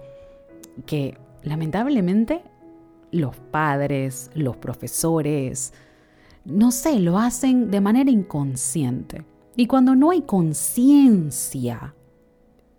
que 0.84 1.18
lamentablemente 1.42 2.42
los 3.10 3.36
padres, 3.36 4.30
los 4.34 4.56
profesores, 4.56 5.72
no 6.44 6.70
sé, 6.70 7.00
lo 7.00 7.18
hacen 7.18 7.70
de 7.70 7.80
manera 7.80 8.10
inconsciente. 8.10 9.24
Y 9.56 9.66
cuando 9.66 9.94
no 9.94 10.10
hay 10.10 10.22
conciencia 10.22 11.94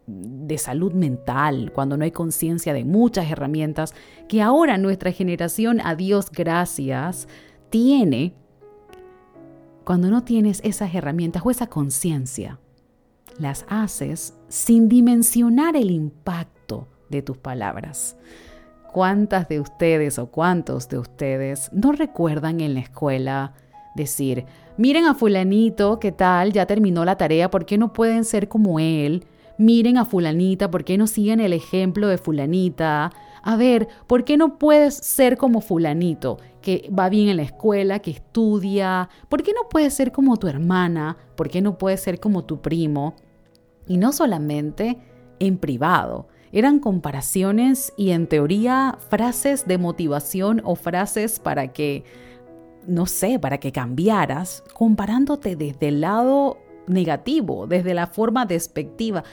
de 0.05 0.57
salud 0.57 0.93
mental, 0.93 1.71
cuando 1.73 1.97
no 1.97 2.03
hay 2.03 2.11
conciencia 2.11 2.73
de 2.73 2.85
muchas 2.85 3.29
herramientas 3.29 3.93
que 4.29 4.41
ahora 4.41 4.77
nuestra 4.77 5.11
generación, 5.11 5.81
a 5.83 5.95
Dios 5.95 6.31
gracias, 6.31 7.27
tiene, 7.69 8.33
cuando 9.83 10.09
no 10.09 10.23
tienes 10.23 10.61
esas 10.63 10.93
herramientas 10.93 11.41
o 11.45 11.51
esa 11.51 11.67
conciencia, 11.67 12.59
las 13.39 13.65
haces 13.67 14.33
sin 14.47 14.87
dimensionar 14.87 15.75
el 15.75 15.91
impacto 15.91 16.56
de 17.09 17.21
tus 17.21 17.37
palabras. 17.37 18.15
¿Cuántas 18.93 19.47
de 19.47 19.59
ustedes 19.59 20.17
o 20.17 20.27
cuántos 20.27 20.89
de 20.89 20.97
ustedes 20.97 21.69
no 21.73 21.91
recuerdan 21.91 22.61
en 22.61 22.73
la 22.73 22.79
escuela 22.79 23.53
decir, 23.95 24.45
miren 24.77 25.05
a 25.05 25.13
fulanito, 25.13 25.99
¿qué 25.99 26.13
tal? 26.13 26.53
Ya 26.53 26.65
terminó 26.65 27.03
la 27.03 27.17
tarea, 27.17 27.51
¿por 27.51 27.65
qué 27.65 27.77
no 27.77 27.91
pueden 27.91 28.23
ser 28.23 28.47
como 28.47 28.79
él? 28.79 29.25
Miren 29.57 29.97
a 29.97 30.05
fulanita, 30.05 30.71
¿por 30.71 30.85
qué 30.85 30.97
no 30.97 31.07
siguen 31.07 31.41
el 31.41 31.51
ejemplo 31.51 32.07
de 32.07 32.17
fulanita? 32.17 33.11
A 33.41 33.55
ver, 33.55 33.87
¿por 34.07 34.23
qué 34.23 34.37
no 34.37 34.57
puedes 34.57 34.95
ser 34.95 35.37
como 35.37 35.61
fulanito, 35.61 36.37
que 36.61 36.89
va 36.97 37.09
bien 37.09 37.29
en 37.29 37.37
la 37.37 37.43
escuela, 37.43 37.99
que 37.99 38.11
estudia? 38.11 39.09
¿Por 39.29 39.41
qué 39.41 39.51
no 39.53 39.67
puedes 39.69 39.93
ser 39.93 40.11
como 40.11 40.37
tu 40.37 40.47
hermana? 40.47 41.17
¿Por 41.35 41.49
qué 41.49 41.61
no 41.61 41.77
puedes 41.77 42.01
ser 42.01 42.19
como 42.19 42.45
tu 42.45 42.61
primo? 42.61 43.15
Y 43.87 43.97
no 43.97 44.11
solamente 44.11 44.97
en 45.39 45.57
privado, 45.57 46.27
eran 46.51 46.79
comparaciones 46.79 47.93
y 47.97 48.11
en 48.11 48.27
teoría 48.27 48.97
frases 49.09 49.67
de 49.67 49.77
motivación 49.77 50.61
o 50.63 50.75
frases 50.75 51.39
para 51.39 51.73
que, 51.73 52.03
no 52.85 53.05
sé, 53.05 53.39
para 53.39 53.59
que 53.59 53.71
cambiaras, 53.71 54.63
comparándote 54.73 55.55
desde 55.55 55.89
el 55.89 56.01
lado 56.01 56.57
negativo, 56.87 57.67
desde 57.67 57.93
la 57.93 58.07
forma 58.07 58.45
despectiva. 58.45 59.23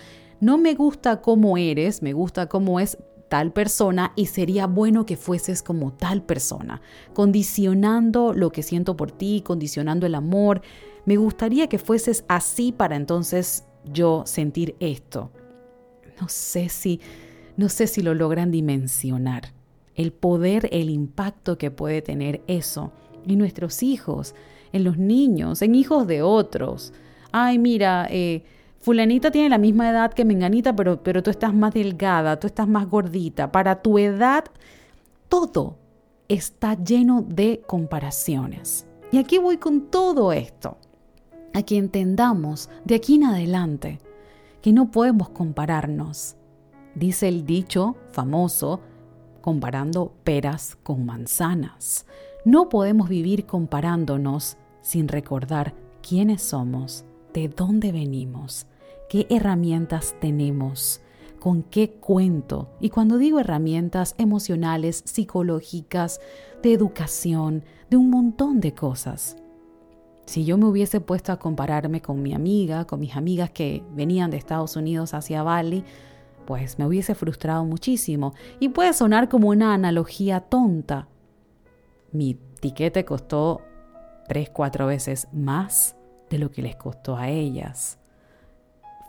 No 0.41 0.59
me 0.59 0.75
gusta 0.75 1.21
cómo 1.21 1.57
eres, 1.57 2.03
me 2.03 2.13
gusta 2.13 2.49
cómo 2.49 2.81
es 2.81 2.99
tal 3.29 3.53
persona 3.53 4.13
y 4.17 4.27
sería 4.27 4.67
bueno 4.67 5.07
que 5.07 5.17
fueses 5.17 5.63
como 5.63 5.93
tal 5.93 6.23
persona, 6.23 6.83
condicionando 7.15 8.33
lo 8.35 8.51
que 8.51 8.63
siento 8.63 8.97
por 8.97 9.13
ti, 9.13 9.43
condicionando 9.45 10.07
el 10.07 10.15
amor. 10.15 10.63
Me 11.07 11.17
gustaría 11.17 11.69
que 11.69 11.79
fueses 11.79 12.25
así 12.29 12.73
para 12.73 12.97
entonces 12.97 13.65
yo 13.85 14.25
sentir 14.27 14.77
esto 14.81 15.31
no 16.21 16.29
sé 16.29 16.69
si, 16.69 17.01
no 17.57 17.69
sé 17.69 17.87
si 17.87 18.03
lo 18.03 18.15
logran 18.15 18.51
dimensionar. 18.51 19.53
El 19.95 20.13
poder, 20.13 20.69
el 20.73 20.91
impacto 20.91 21.57
que 21.59 21.71
puede 21.71 22.03
tener 22.03 22.43
eso 22.47 22.93
en 23.27 23.39
nuestros 23.39 23.83
hijos, 23.83 24.35
en 24.73 24.85
los 24.85 24.99
niños, 24.99 25.63
en 25.63 25.75
hijos 25.75 26.07
de 26.07 26.23
otros. 26.23 26.93
Ay, 27.31 27.59
mira, 27.59 28.07
eh, 28.11 28.45
fulanita 28.81 29.31
tiene 29.31 29.49
la 29.49 29.59
misma 29.59 29.91
edad 29.91 30.13
que 30.13 30.25
menganita, 30.25 30.75
pero, 30.75 31.03
pero 31.03 31.23
tú 31.23 31.31
estás 31.31 31.55
más 31.55 31.75
delgada, 31.75 32.39
tú 32.41 32.47
estás 32.47 32.67
más 32.67 32.89
gordita. 32.89 33.53
Para 33.53 33.83
tu 33.83 33.99
edad, 33.99 34.45
todo 35.29 35.79
está 36.29 36.75
lleno 36.75 37.25
de 37.27 37.63
comparaciones. 37.67 38.87
Y 39.13 39.19
aquí 39.19 39.39
voy 39.39 39.59
con 39.59 39.91
todo 39.91 40.33
esto, 40.33 40.77
a 41.53 41.63
que 41.63 41.77
entendamos 41.77 42.69
de 42.85 42.97
aquí 42.97 43.15
en 43.15 43.25
adelante 43.25 44.01
que 44.65 44.73
no 44.73 44.91
podemos 44.91 45.29
compararnos. 45.29 46.37
Dice 46.95 47.29
el 47.29 47.45
dicho 47.45 47.97
famoso, 48.13 48.81
comparando 49.43 50.15
peras 50.25 50.79
con 50.83 51.05
manzanas. 51.05 52.07
No 52.47 52.71
podemos 52.71 53.11
vivir 53.11 53.45
comparándonos 53.45 54.57
sin 54.81 55.09
recordar 55.09 55.75
quiénes 56.01 56.41
somos, 56.41 57.05
de 57.35 57.49
dónde 57.49 57.93
venimos, 57.93 58.67
qué 59.11 59.27
herramientas 59.29 60.17
tenemos, 60.19 61.03
con 61.39 61.63
qué 61.63 61.91
cuento. 61.91 62.71
Y 62.81 62.89
cuando 62.89 63.19
digo 63.19 63.41
herramientas 63.41 64.15
emocionales, 64.17 65.03
psicológicas, 65.05 66.23
de 66.63 66.73
educación, 66.73 67.65
de 67.91 67.99
un 67.99 68.09
montón 68.09 68.61
de 68.61 68.73
cosas. 68.73 69.37
Si 70.27 70.45
yo 70.45 70.57
me 70.57 70.67
hubiese 70.67 71.01
puesto 71.01 71.33
a 71.33 71.39
compararme 71.39 72.01
con 72.01 72.23
mi 72.23 72.35
amiga, 72.35 72.87
con 72.87 73.01
mis 73.01 73.17
amigas 73.17 73.51
que 73.51 73.83
venían 73.93 74.31
de 74.31 74.39
Estados 74.39 74.77
Unidos 74.77 75.15
hacia 75.15 75.43
Bali, 75.43 75.85
pues 76.47 76.79
me 76.79 76.87
hubiese 76.87 77.15
frustrado 77.15 77.65
muchísimo. 77.65 78.35
Y 78.61 78.71
puede 78.71 78.93
sonar 78.93 79.29
como 79.29 79.49
una 79.49 79.75
analogía 79.75 80.41
tonta. 80.41 81.09
Mi 82.13 82.39
tiquete 82.61 83.05
costó 83.05 83.61
tres, 84.27 84.51
cuatro 84.51 84.87
veces 84.87 85.29
más 85.33 85.97
de 86.31 86.39
lo 86.39 86.51
que 86.51 86.63
les 86.63 86.77
costó 86.77 87.17
a 87.17 87.29
ellas. 87.29 87.99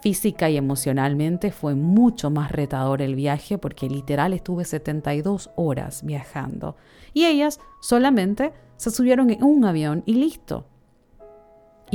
Física 0.01 0.49
y 0.49 0.57
emocionalmente 0.57 1.51
fue 1.51 1.73
mucho 1.73 2.29
más 2.29 2.51
retador 2.51 3.01
el 3.01 3.15
viaje 3.15 3.57
porque 3.57 3.89
literal 3.89 4.33
estuve 4.33 4.65
72 4.65 5.49
horas 5.55 6.03
viajando. 6.03 6.75
Y 7.13 7.25
ellas 7.25 7.59
solamente 7.81 8.53
se 8.77 8.91
subieron 8.91 9.31
en 9.31 9.43
un 9.43 9.65
avión 9.65 10.03
y 10.05 10.15
listo. 10.15 10.65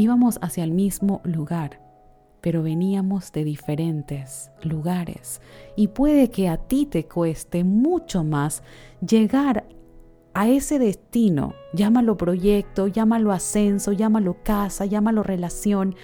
Íbamos 0.00 0.38
hacia 0.40 0.64
el 0.64 0.70
mismo 0.70 1.20
lugar, 1.24 1.78
pero 2.40 2.62
veníamos 2.62 3.32
de 3.32 3.44
diferentes 3.44 4.50
lugares 4.62 5.42
y 5.76 5.88
puede 5.88 6.30
que 6.30 6.48
a 6.48 6.56
ti 6.56 6.86
te 6.86 7.04
cueste 7.04 7.64
mucho 7.64 8.24
más 8.24 8.62
llegar 9.06 9.66
a 10.32 10.48
ese 10.48 10.78
destino, 10.78 11.52
llámalo 11.74 12.16
proyecto, 12.16 12.86
llámalo 12.86 13.30
ascenso, 13.30 13.92
llámalo 13.92 14.38
casa, 14.42 14.86
llámalo 14.86 15.22
relación, 15.22 15.94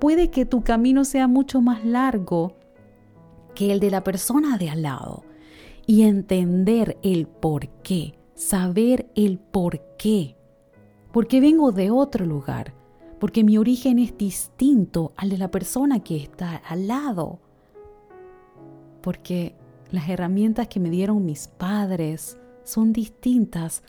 puede 0.00 0.32
que 0.32 0.46
tu 0.46 0.64
camino 0.64 1.04
sea 1.04 1.28
mucho 1.28 1.60
más 1.60 1.84
largo 1.84 2.56
que 3.54 3.70
el 3.70 3.78
de 3.78 3.92
la 3.92 4.02
persona 4.02 4.58
de 4.58 4.70
al 4.70 4.82
lado. 4.82 5.22
Y 5.86 6.02
entender 6.02 6.98
el 7.04 7.28
por 7.28 7.68
qué, 7.84 8.18
saber 8.34 9.08
el 9.14 9.38
por 9.38 9.80
qué, 9.96 10.36
porque 11.12 11.40
vengo 11.40 11.70
de 11.70 11.92
otro 11.92 12.26
lugar, 12.26 12.74
porque 13.18 13.44
mi 13.44 13.58
origen 13.58 13.98
es 13.98 14.16
distinto 14.16 15.12
al 15.16 15.30
de 15.30 15.38
la 15.38 15.50
persona 15.50 16.00
que 16.00 16.16
está 16.16 16.56
al 16.56 16.88
lado, 16.88 17.38
porque 19.02 19.54
las 19.90 20.08
herramientas 20.08 20.68
que 20.68 20.80
me 20.80 20.90
dieron 20.90 21.24
mis 21.24 21.48
padres 21.48 22.38
son 22.64 22.92
distintas 22.92 23.82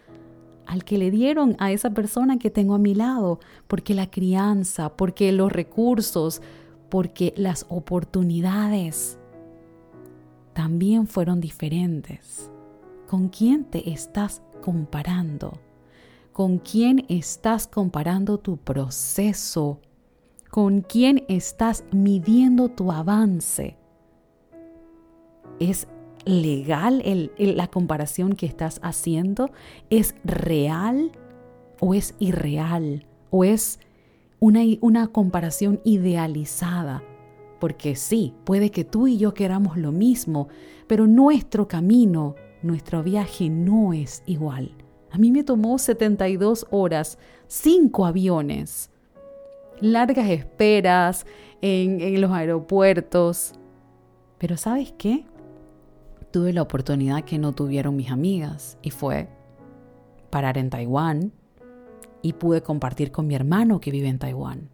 al 0.65 0.83
que 0.83 0.97
le 0.97 1.11
dieron 1.11 1.55
a 1.59 1.71
esa 1.71 1.91
persona 1.91 2.37
que 2.37 2.49
tengo 2.49 2.75
a 2.75 2.79
mi 2.79 2.95
lado, 2.95 3.39
porque 3.67 3.93
la 3.93 4.09
crianza, 4.09 4.95
porque 4.95 5.31
los 5.31 5.51
recursos, 5.51 6.41
porque 6.89 7.33
las 7.37 7.65
oportunidades 7.69 9.17
también 10.53 11.07
fueron 11.07 11.41
diferentes. 11.41 12.49
¿Con 13.07 13.29
quién 13.29 13.65
te 13.65 13.91
estás 13.91 14.41
comparando? 14.61 15.59
Con 16.35 16.57
quién 16.57 17.05
estás 17.07 17.65
comparando 17.65 18.39
tu 18.39 18.57
proceso, 18.57 19.79
con 20.51 20.81
quién 20.81 21.23
estás 21.29 21.85
midiendo 21.93 22.67
tu 22.67 22.91
avance. 22.91 23.77
¿Es 25.61 25.87
legal 26.25 27.01
la 27.37 27.67
comparación 27.67 28.33
que 28.33 28.47
estás 28.47 28.81
haciendo? 28.83 29.49
¿Es 29.89 30.13
real 30.25 31.13
o 31.79 31.93
es 31.93 32.15
irreal? 32.19 33.05
¿O 33.29 33.45
es 33.45 33.79
una, 34.41 35.07
comparación 35.07 35.79
idealizada? 35.85 37.01
Porque 37.61 37.95
sí, 37.95 38.33
puede 38.43 38.71
que 38.71 38.83
tú 38.83 39.07
y 39.07 39.17
yo 39.17 39.33
queramos 39.33 39.77
lo 39.77 39.93
mismo, 39.93 40.49
pero 40.85 41.07
nuestro 41.07 41.69
camino 41.69 42.35
nuestro 42.61 43.03
viaje 43.03 43.49
no 43.49 43.93
es 43.93 44.21
igual. 44.25 44.84
A 45.15 45.17
mí 45.17 45.31
me 45.31 45.45
tomó 45.45 45.77
72 45.77 46.67
horas, 46.71 47.17
5 47.47 48.05
aviones, 48.05 48.89
largas 49.79 50.29
esperas 50.29 51.25
en, 51.61 52.01
en 52.01 52.19
los 52.19 52.31
aeropuertos. 52.31 53.53
Pero 54.37 54.57
¿sabes 54.57 54.93
qué? 54.97 55.23
Tuve 56.31 56.51
la 56.51 56.63
oportunidad 56.63 57.23
que 57.23 57.37
no 57.37 57.53
tuvieron 57.53 57.95
mis 57.95 58.11
amigas 58.11 58.77
y 58.81 58.89
fue 58.89 59.29
parar 60.31 60.57
en 60.57 60.69
Taiwán 60.69 61.31
y 62.21 62.33
pude 62.33 62.61
compartir 62.61 63.13
con 63.13 63.25
mi 63.25 63.35
hermano 63.35 63.79
que 63.79 63.91
vive 63.91 64.09
en 64.09 64.19
Taiwán. 64.19 64.67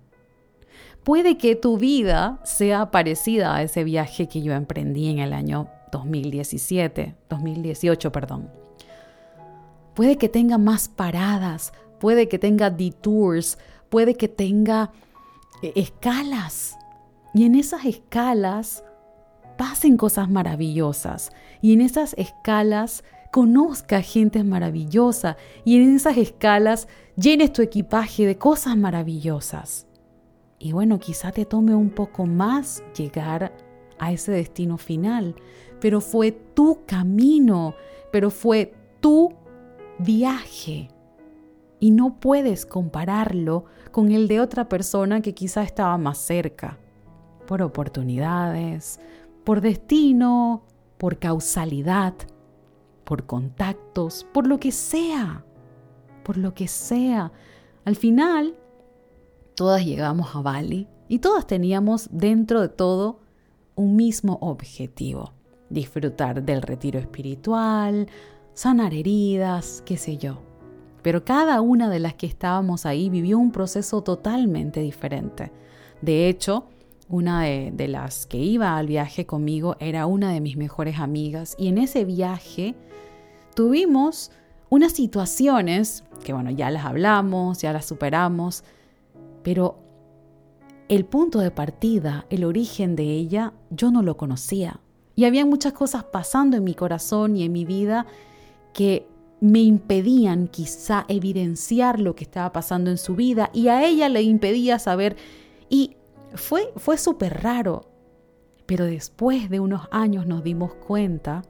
Puede 1.03 1.37
que 1.37 1.55
tu 1.55 1.77
vida 1.77 2.39
sea 2.45 2.89
parecida 2.89 3.55
a 3.55 3.61
ese 3.61 3.83
viaje 3.83 4.27
que 4.27 4.41
yo 4.41 4.53
emprendí 4.53 5.07
en 5.07 5.19
el 5.19 5.33
año 5.33 5.67
2017, 5.91 7.13
2018, 7.29 8.11
perdón. 8.11 8.60
Puede 9.93 10.17
que 10.17 10.29
tenga 10.29 10.57
más 10.57 10.87
paradas, 10.87 11.73
puede 11.99 12.27
que 12.27 12.39
tenga 12.39 12.69
detours, 12.69 13.57
puede 13.89 14.15
que 14.15 14.27
tenga 14.27 14.91
eh, 15.61 15.73
escalas. 15.75 16.77
Y 17.33 17.45
en 17.45 17.55
esas 17.55 17.85
escalas 17.85 18.83
pasen 19.57 19.97
cosas 19.97 20.29
maravillosas. 20.29 21.31
Y 21.61 21.73
en 21.73 21.81
esas 21.81 22.13
escalas 22.17 23.03
conozca 23.31 24.01
gente 24.01 24.43
maravillosa. 24.43 25.37
Y 25.63 25.77
en 25.77 25.95
esas 25.95 26.17
escalas 26.17 26.87
llenes 27.15 27.53
tu 27.53 27.61
equipaje 27.61 28.25
de 28.25 28.37
cosas 28.37 28.77
maravillosas. 28.77 29.87
Y 30.57 30.73
bueno, 30.73 30.99
quizá 30.99 31.31
te 31.31 31.45
tome 31.45 31.73
un 31.73 31.89
poco 31.89 32.25
más 32.25 32.83
llegar 32.95 33.51
a 33.97 34.11
ese 34.11 34.31
destino 34.31 34.77
final, 34.77 35.35
pero 35.79 36.01
fue 36.01 36.31
tu 36.31 36.85
camino, 36.85 37.75
pero 38.11 38.29
fue 38.29 38.73
tu 38.99 39.33
viaje. 40.03 40.89
Y 41.79 41.91
no 41.91 42.19
puedes 42.19 42.65
compararlo 42.65 43.65
con 43.91 44.11
el 44.11 44.27
de 44.27 44.39
otra 44.39 44.69
persona 44.69 45.21
que 45.21 45.33
quizá 45.33 45.63
estaba 45.63 45.97
más 45.97 46.17
cerca, 46.17 46.77
por 47.47 47.61
oportunidades, 47.61 48.99
por 49.43 49.61
destino, 49.61 50.63
por 50.97 51.17
causalidad, 51.17 52.13
por 53.03 53.25
contactos, 53.25 54.25
por 54.31 54.47
lo 54.47 54.59
que 54.59 54.71
sea, 54.71 55.43
por 56.23 56.37
lo 56.37 56.53
que 56.53 56.67
sea. 56.67 57.31
Al 57.83 57.95
final, 57.95 58.55
todas 59.55 59.83
llegamos 59.83 60.35
a 60.35 60.41
Bali 60.41 60.87
y 61.07 61.19
todas 61.19 61.47
teníamos 61.47 62.07
dentro 62.11 62.61
de 62.61 62.69
todo 62.69 63.19
un 63.75 63.95
mismo 63.95 64.37
objetivo, 64.41 65.33
disfrutar 65.69 66.43
del 66.43 66.61
retiro 66.61 66.99
espiritual, 66.99 68.07
sanar 68.53 68.93
heridas, 68.93 69.83
qué 69.85 69.97
sé 69.97 70.17
yo. 70.17 70.41
Pero 71.01 71.25
cada 71.25 71.61
una 71.61 71.89
de 71.89 71.99
las 71.99 72.13
que 72.13 72.27
estábamos 72.27 72.85
ahí 72.85 73.09
vivió 73.09 73.39
un 73.39 73.51
proceso 73.51 74.01
totalmente 74.01 74.81
diferente. 74.81 75.51
De 76.01 76.29
hecho, 76.29 76.65
una 77.09 77.41
de, 77.43 77.87
las 77.87 78.25
que 78.25 78.37
iba 78.37 78.77
al 78.77 78.87
viaje 78.87 79.25
conmigo 79.25 79.75
era 79.79 80.05
una 80.05 80.31
de 80.31 80.41
mis 80.41 80.57
mejores 80.57 80.99
amigas 80.99 81.55
y 81.57 81.67
en 81.67 81.77
ese 81.77 82.05
viaje 82.05 82.75
tuvimos 83.53 84.31
unas 84.69 84.93
situaciones 84.93 86.05
que 86.23 86.31
bueno, 86.31 86.51
ya 86.51 86.71
las 86.71 86.85
hablamos, 86.85 87.61
ya 87.61 87.73
las 87.73 87.85
superamos, 87.85 88.63
pero 89.43 89.79
el 90.87 91.05
punto 91.05 91.39
de 91.39 91.51
partida, 91.51 92.25
el 92.29 92.43
origen 92.45 92.95
de 92.95 93.03
ella, 93.03 93.53
yo 93.69 93.91
no 93.91 94.03
lo 94.03 94.17
conocía. 94.17 94.79
Y 95.15 95.25
había 95.25 95.45
muchas 95.45 95.73
cosas 95.73 96.05
pasando 96.05 96.57
en 96.57 96.63
mi 96.63 96.75
corazón 96.75 97.35
y 97.35 97.43
en 97.43 97.51
mi 97.51 97.65
vida 97.65 98.05
que 98.73 99.07
me 99.41 99.59
impedían 99.59 100.47
quizá 100.47 101.05
evidenciar 101.07 101.99
lo 101.99 102.15
que 102.15 102.23
estaba 102.23 102.51
pasando 102.53 102.91
en 102.91 102.97
su 102.97 103.15
vida 103.15 103.49
y 103.53 103.67
a 103.69 103.83
ella 103.83 104.07
le 104.07 104.21
impedía 104.21 104.77
saber. 104.79 105.17
Y 105.67 105.97
fue, 106.35 106.71
fue 106.77 106.97
súper 106.97 107.41
raro. 107.41 107.87
Pero 108.67 108.85
después 108.85 109.49
de 109.49 109.59
unos 109.59 109.87
años 109.91 110.27
nos 110.27 110.43
dimos 110.43 110.75
cuenta 110.75 111.41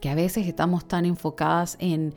que 0.00 0.10
a 0.10 0.14
veces 0.14 0.46
estamos 0.46 0.86
tan 0.86 1.06
enfocadas 1.06 1.76
en 1.78 2.14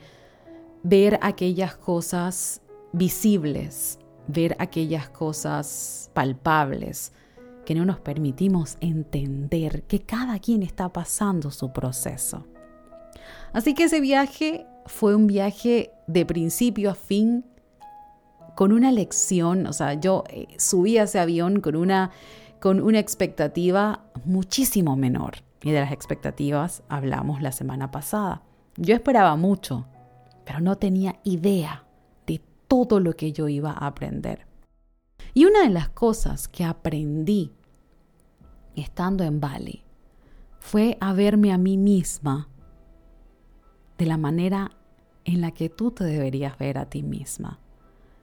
ver 0.82 1.18
aquellas 1.22 1.76
cosas 1.76 2.60
visibles, 2.92 3.98
ver 4.26 4.56
aquellas 4.58 5.08
cosas 5.08 6.10
palpables, 6.12 7.12
que 7.64 7.74
no 7.74 7.84
nos 7.84 8.00
permitimos 8.00 8.76
entender 8.80 9.84
que 9.84 10.00
cada 10.00 10.38
quien 10.40 10.62
está 10.62 10.88
pasando 10.92 11.50
su 11.50 11.72
proceso. 11.72 12.46
Así 13.52 13.74
que 13.74 13.84
ese 13.84 14.00
viaje 14.00 14.66
fue 14.86 15.14
un 15.14 15.26
viaje 15.26 15.92
de 16.06 16.26
principio 16.26 16.90
a 16.90 16.94
fin 16.94 17.44
con 18.54 18.72
una 18.72 18.92
lección, 18.92 19.66
o 19.66 19.72
sea, 19.72 19.94
yo 19.94 20.24
eh, 20.28 20.46
subí 20.58 20.98
a 20.98 21.04
ese 21.04 21.18
avión 21.18 21.60
con 21.60 21.76
una, 21.76 22.10
con 22.60 22.80
una 22.80 22.98
expectativa 22.98 24.04
muchísimo 24.24 24.96
menor. 24.96 25.36
Y 25.62 25.70
de 25.70 25.80
las 25.80 25.92
expectativas 25.92 26.82
hablamos 26.88 27.42
la 27.42 27.52
semana 27.52 27.90
pasada. 27.90 28.42
Yo 28.76 28.94
esperaba 28.94 29.36
mucho, 29.36 29.86
pero 30.44 30.60
no 30.60 30.76
tenía 30.76 31.20
idea 31.24 31.84
de 32.26 32.40
todo 32.66 33.00
lo 33.00 33.14
que 33.14 33.32
yo 33.32 33.48
iba 33.48 33.72
a 33.72 33.86
aprender. 33.86 34.46
Y 35.34 35.44
una 35.44 35.62
de 35.62 35.70
las 35.70 35.88
cosas 35.90 36.48
que 36.48 36.64
aprendí 36.64 37.52
estando 38.74 39.24
en 39.24 39.40
Bali 39.40 39.84
fue 40.58 40.96
a 41.00 41.12
verme 41.12 41.52
a 41.52 41.58
mí 41.58 41.76
misma 41.76 42.48
de 44.00 44.06
la 44.06 44.16
manera 44.16 44.70
en 45.26 45.42
la 45.42 45.50
que 45.50 45.68
tú 45.68 45.90
te 45.90 46.04
deberías 46.04 46.56
ver 46.56 46.78
a 46.78 46.86
ti 46.86 47.02
misma. 47.02 47.58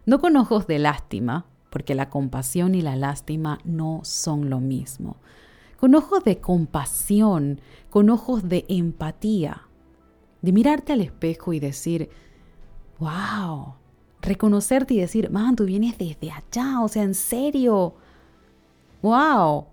No 0.07 0.19
con 0.19 0.35
ojos 0.35 0.65
de 0.65 0.79
lástima, 0.79 1.45
porque 1.69 1.93
la 1.93 2.09
compasión 2.09 2.73
y 2.73 2.81
la 2.81 2.95
lástima 2.95 3.59
no 3.63 3.99
son 4.03 4.49
lo 4.49 4.59
mismo. 4.59 5.17
Con 5.79 5.93
ojos 5.93 6.23
de 6.23 6.39
compasión, 6.39 7.61
con 7.91 8.09
ojos 8.09 8.49
de 8.49 8.65
empatía, 8.67 9.67
de 10.41 10.51
mirarte 10.51 10.93
al 10.93 11.01
espejo 11.01 11.53
y 11.53 11.59
decir, 11.59 12.09
wow, 12.97 13.75
reconocerte 14.19 14.95
y 14.95 14.99
decir, 14.99 15.29
man, 15.29 15.55
tú 15.55 15.65
vienes 15.65 15.99
desde 15.99 16.31
allá, 16.31 16.81
o 16.81 16.87
sea, 16.87 17.03
en 17.03 17.13
serio, 17.13 17.93
wow, 19.03 19.67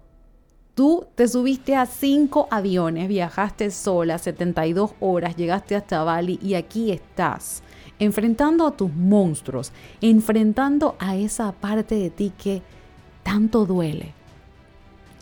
Tú 0.74 1.06
te 1.14 1.28
subiste 1.28 1.76
a 1.76 1.87
cinco 1.87 2.48
aviones, 2.50 3.06
viajaste 3.06 3.70
sola 3.70 4.18
72 4.18 4.94
horas, 4.98 5.37
llegaste 5.37 5.76
hasta 5.76 6.02
Bali 6.02 6.40
y 6.42 6.54
aquí 6.54 6.90
estás, 6.90 7.62
enfrentando 8.00 8.66
a 8.66 8.76
tus 8.76 8.92
monstruos, 8.92 9.70
enfrentando 10.00 10.96
a 10.98 11.14
esa 11.14 11.52
parte 11.52 11.94
de 11.94 12.10
ti 12.10 12.32
que 12.37 12.60
tanto 13.22 13.66
duele. 13.66 14.14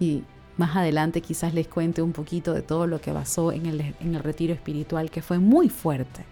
Y 0.01 0.25
más 0.57 0.75
adelante 0.75 1.21
quizás 1.21 1.53
les 1.53 1.69
cuente 1.69 2.01
un 2.01 2.13
poquito 2.13 2.55
de 2.55 2.63
todo 2.63 2.87
lo 2.87 3.03
que 3.03 3.13
pasó 3.13 3.53
en 3.53 3.67
el, 3.67 3.95
en 4.01 4.15
el 4.15 4.23
retiro 4.23 4.55
espiritual, 4.55 5.11
que 5.11 5.21
fue 5.21 5.39
muy 5.39 5.69
fuerte. 5.69 6.25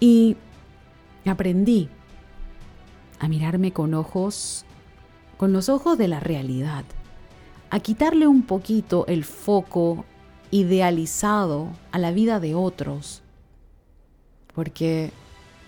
Y 0.00 0.38
aprendí 1.26 1.90
a 3.20 3.28
mirarme 3.28 3.74
con 3.74 3.92
ojos, 3.92 4.64
con 5.36 5.52
los 5.52 5.68
ojos 5.68 5.98
de 5.98 6.08
la 6.08 6.20
realidad 6.20 6.84
a 7.70 7.80
quitarle 7.80 8.26
un 8.26 8.42
poquito 8.42 9.06
el 9.06 9.24
foco 9.24 10.04
idealizado 10.50 11.68
a 11.90 11.98
la 11.98 12.12
vida 12.12 12.40
de 12.40 12.54
otros. 12.54 13.22
Porque 14.54 15.10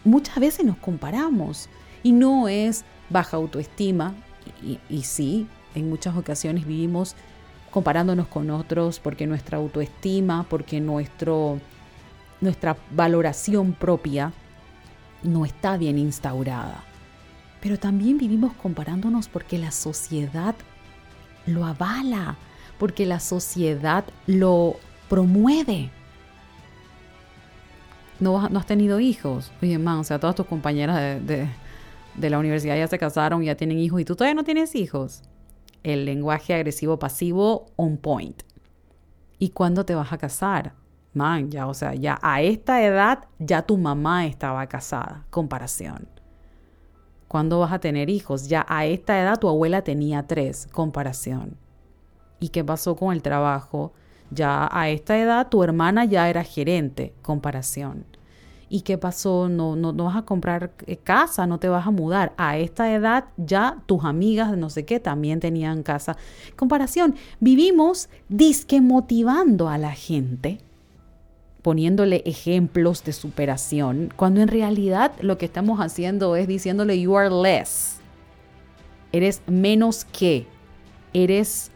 muchas 0.05 0.39
veces 0.39 0.65
nos 0.65 0.77
comparamos 0.77 1.69
y 2.03 2.13
no 2.13 2.49
es 2.49 2.85
baja 3.11 3.37
autoestima, 3.37 4.15
y, 4.89 5.03
sí, 5.03 5.47
en 5.75 5.89
muchas 5.89 6.17
ocasiones 6.17 6.67
vivimos 6.67 7.17
comparándonos 7.71 8.29
con 8.29 8.51
otros 8.51 9.01
porque 9.01 9.27
nuestra 9.27 9.59
autoestima, 9.59 10.47
porque 10.49 10.81
nuestro, 10.81 11.61
nuestra 12.41 12.77
valoración 12.93 13.73
propia 13.73 14.33
no 15.23 15.45
está 15.45 15.77
bien 15.77 15.99
instaurada. 15.99 16.85
Pero 17.61 17.79
también 17.79 18.19
vivimos 18.19 18.53
comparándonos 18.55 19.29
porque 19.29 19.59
la 19.59 19.73
sociedad 19.73 20.55
lo 21.47 21.65
avala, 21.65 22.37
porque 22.79 23.07
la 23.07 23.21
sociedad 23.21 24.05
lo 24.27 24.77
promueve. 25.09 25.91
No, 28.19 28.39
has 28.39 28.67
tenido 28.67 29.01
hijos. 29.01 29.53
Oye, 29.63 29.79
man, 29.79 29.99
o 29.99 30.05
sea, 30.05 30.19
todas 30.19 30.37
tus 30.37 30.47
compañeras 30.47 31.25
de, 31.27 31.49
de 32.15 32.31
la 32.31 32.39
universidad 32.39 32.77
ya 32.77 32.87
se 32.87 32.99
casaron, 32.99 33.43
ya 33.43 33.57
tienen 33.57 33.79
hijos 33.79 34.01
y 34.01 34.05
tú 34.05 34.17
todavía 34.17 34.35
no 34.35 34.45
tienes 34.45 34.75
hijos. 34.75 35.23
El 35.83 36.05
lenguaje 36.05 36.55
agresivo 36.55 36.99
pasivo 36.99 37.67
on 37.77 37.97
point. 37.97 38.43
¿Y 39.39 39.51
cuándo 39.51 39.85
te 39.85 39.95
vas 39.95 40.13
a 40.13 40.19
casar? 40.19 40.75
Man, 41.13 41.51
ya, 41.51 41.67
o 41.67 41.75
sea, 41.75 41.95
ya 41.95 42.19
a 42.23 42.43
esta 42.43 42.83
edad 42.83 43.25
ya 43.39 43.63
tu 43.63 43.79
mamá 43.79 44.27
estaba 44.27 44.67
casada. 44.67 45.25
Comparación. 45.31 46.09
¿Cuándo 47.29 47.59
vas 47.59 47.73
a 47.73 47.81
tener 47.81 48.09
hijos? 48.09 48.49
Ya 48.49 48.65
a 48.69 48.87
esta 48.87 49.21
edad 49.21 49.39
tu 49.39 49.49
abuela 49.49 49.83
tenía 49.83 50.27
tres, 50.27 50.69
comparación. 50.73 51.57
¿Y 52.39 52.51
qué 52.51 52.63
pasó 52.63 52.97
con 52.97 53.13
el 53.13 53.23
trabajo? 53.23 53.93
Ya 54.31 54.69
a 54.71 54.89
esta 54.91 55.19
edad 55.19 55.49
tu 55.49 55.63
hermana 55.63 56.05
ya 56.05 56.29
era 56.29 56.45
gerente, 56.45 57.15
comparación. 57.23 58.05
¿Y 58.69 58.81
qué 58.81 58.99
pasó? 58.99 59.49
No, 59.49 59.77
no, 59.77 59.93
no 59.93 60.05
vas 60.05 60.17
a 60.17 60.23
comprar 60.23 60.73
eh, 60.87 60.97
casa, 60.97 61.47
no 61.47 61.59
te 61.59 61.69
vas 61.69 61.87
a 61.87 61.93
mudar. 61.93 62.33
A 62.37 62.59
esta 62.59 62.93
edad 62.93 63.27
ya 63.37 63.79
tus 63.87 64.05
amigas 64.05 64.51
de 64.51 64.57
no 64.57 64.71
sé 64.71 64.85
qué 64.85 64.99
también 64.99 65.39
tenían 65.39 65.83
casa. 65.83 66.17
Comparación, 66.57 67.15
vivimos 67.39 68.09
disque 68.29 68.81
motivando 68.81 69.69
a 69.69 69.79
la 69.79 69.93
gente 69.93 70.66
poniéndole 71.67 72.23
ejemplos 72.27 73.03
de 73.03 73.13
superación, 73.13 74.13
cuando 74.15 74.41
en 74.41 74.47
realidad 74.47 75.11
lo 75.21 75.37
que 75.37 75.47
estamos 75.47 75.81
haciendo 75.81 76.37
es 76.37 76.47
diciéndole 76.47 77.01
you 77.01 77.17
are 77.17 77.29
less. 77.29 77.97
Eres 79.11 79.43
menos 79.49 80.05
que. 80.05 80.47
Eres 81.13 81.73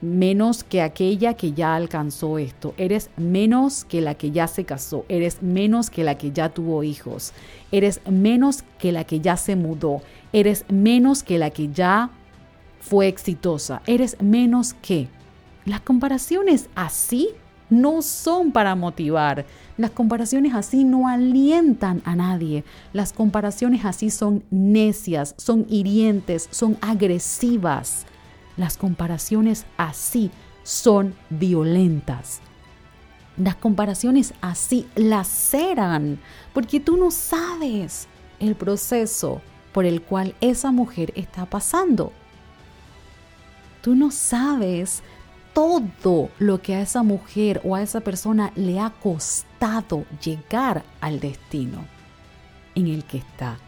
menos 0.00 0.64
que 0.64 0.82
aquella 0.82 1.34
que 1.34 1.52
ya 1.52 1.76
alcanzó 1.76 2.38
esto. 2.38 2.74
Eres 2.76 3.08
menos 3.16 3.84
que 3.84 4.00
la 4.00 4.16
que 4.16 4.32
ya 4.32 4.48
se 4.48 4.64
casó. 4.64 5.04
Eres 5.08 5.44
menos 5.44 5.90
que 5.90 6.02
la 6.02 6.18
que 6.18 6.32
ya 6.32 6.48
tuvo 6.48 6.82
hijos. 6.82 7.32
Eres 7.70 8.00
menos 8.10 8.64
que 8.80 8.90
la 8.90 9.04
que 9.04 9.20
ya 9.20 9.36
se 9.36 9.54
mudó. 9.54 10.02
Eres 10.32 10.64
menos 10.68 11.22
que 11.22 11.38
la 11.38 11.50
que 11.50 11.68
ya 11.68 12.10
fue 12.80 13.06
exitosa. 13.06 13.80
Eres 13.86 14.20
menos 14.20 14.74
que. 14.74 15.06
Las 15.66 15.82
comparaciones 15.82 16.68
así 16.74 17.28
no 17.70 18.02
son 18.02 18.52
para 18.52 18.74
motivar. 18.74 19.46
Las 19.76 19.92
comparaciones 19.92 20.54
así 20.54 20.84
no 20.84 21.08
alientan 21.08 22.02
a 22.04 22.14
nadie. 22.16 22.64
Las 22.92 23.12
comparaciones 23.12 23.84
así 23.84 24.10
son 24.10 24.42
necias, 24.50 25.34
son 25.38 25.66
hirientes, 25.68 26.48
son 26.50 26.76
agresivas. 26.80 28.04
Las 28.56 28.76
comparaciones 28.76 29.64
así 29.76 30.30
son 30.64 31.14
violentas. 31.30 32.40
Las 33.36 33.56
comparaciones 33.56 34.34
así 34.42 34.86
laceran, 34.96 36.18
porque 36.52 36.80
tú 36.80 36.96
no 36.96 37.10
sabes 37.10 38.06
el 38.38 38.54
proceso 38.54 39.40
por 39.72 39.86
el 39.86 40.02
cual 40.02 40.34
esa 40.40 40.72
mujer 40.72 41.12
está 41.16 41.46
pasando. 41.46 42.12
Tú 43.82 43.94
no 43.94 44.10
sabes 44.10 45.02
todo 45.52 46.30
lo 46.38 46.62
que 46.62 46.74
a 46.74 46.80
esa 46.80 47.02
mujer 47.02 47.60
o 47.64 47.74
a 47.74 47.82
esa 47.82 48.00
persona 48.00 48.52
le 48.56 48.80
ha 48.80 48.90
costado 48.90 50.04
llegar 50.22 50.84
al 51.00 51.20
destino 51.20 51.84
en 52.74 52.86
el 52.86 53.04
que 53.04 53.18
está, 53.18 53.58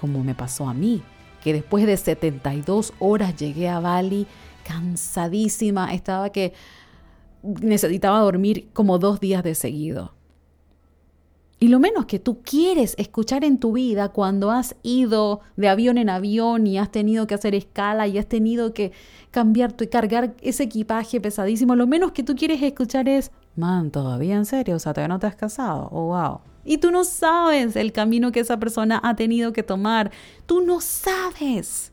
como 0.00 0.24
me 0.24 0.34
pasó 0.34 0.68
a 0.68 0.74
mí 0.74 1.02
que 1.40 1.52
después 1.52 1.86
de 1.86 1.96
72 1.96 2.92
horas 2.98 3.36
llegué 3.36 3.68
a 3.68 3.80
Bali 3.80 4.26
cansadísima, 4.64 5.92
estaba 5.92 6.30
que 6.30 6.52
necesitaba 7.42 8.20
dormir 8.20 8.68
como 8.72 8.98
dos 8.98 9.20
días 9.20 9.42
de 9.42 9.54
seguido. 9.54 10.14
Y 11.62 11.68
lo 11.68 11.78
menos 11.78 12.06
que 12.06 12.18
tú 12.18 12.40
quieres 12.42 12.94
escuchar 12.96 13.44
en 13.44 13.58
tu 13.58 13.72
vida 13.72 14.08
cuando 14.08 14.50
has 14.50 14.76
ido 14.82 15.40
de 15.56 15.68
avión 15.68 15.98
en 15.98 16.08
avión 16.08 16.66
y 16.66 16.78
has 16.78 16.90
tenido 16.90 17.26
que 17.26 17.34
hacer 17.34 17.54
escala 17.54 18.08
y 18.08 18.16
has 18.16 18.26
tenido 18.26 18.72
que 18.72 18.92
cambiar 19.30 19.74
y 19.78 19.86
cargar 19.88 20.34
ese 20.40 20.62
equipaje 20.64 21.20
pesadísimo, 21.20 21.76
lo 21.76 21.86
menos 21.86 22.12
que 22.12 22.22
tú 22.22 22.34
quieres 22.34 22.62
escuchar 22.62 23.10
es, 23.10 23.30
man, 23.56 23.90
todavía 23.90 24.36
en 24.36 24.46
serio, 24.46 24.76
o 24.76 24.78
sea, 24.78 24.94
todavía 24.94 25.14
no 25.14 25.18
te 25.18 25.26
has 25.26 25.36
casado, 25.36 25.90
oh, 25.92 26.06
wow. 26.06 26.40
Y 26.64 26.78
tú 26.78 26.90
no 26.90 27.04
sabes 27.04 27.76
el 27.76 27.92
camino 27.92 28.32
que 28.32 28.40
esa 28.40 28.58
persona 28.58 28.98
ha 29.02 29.16
tenido 29.16 29.52
que 29.52 29.62
tomar. 29.62 30.10
Tú 30.46 30.60
no 30.62 30.80
sabes. 30.80 31.90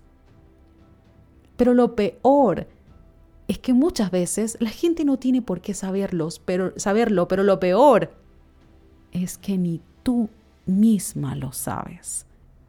Pero 1.56 1.73
lo 1.73 1.95
peor 1.95 2.67
es 3.47 3.60
que 3.60 3.73
muchas 3.73 4.12
veces 4.12 4.58
la 4.60 4.69
gente 4.69 5.03
no 5.06 5.17
tiene 5.17 5.41
por 5.41 5.62
qué 5.62 5.73
saberlos, 5.73 6.39
pero, 6.39 6.73
saberlo, 6.77 7.27
pero 7.27 7.43
lo 7.43 7.60
peor 7.60 8.12
es 9.17 9.38
que 9.38 9.58
ni 9.58 9.82
tú 10.03 10.30
misma 10.65 11.36
lo 11.36 11.51
sabes, 11.51 12.25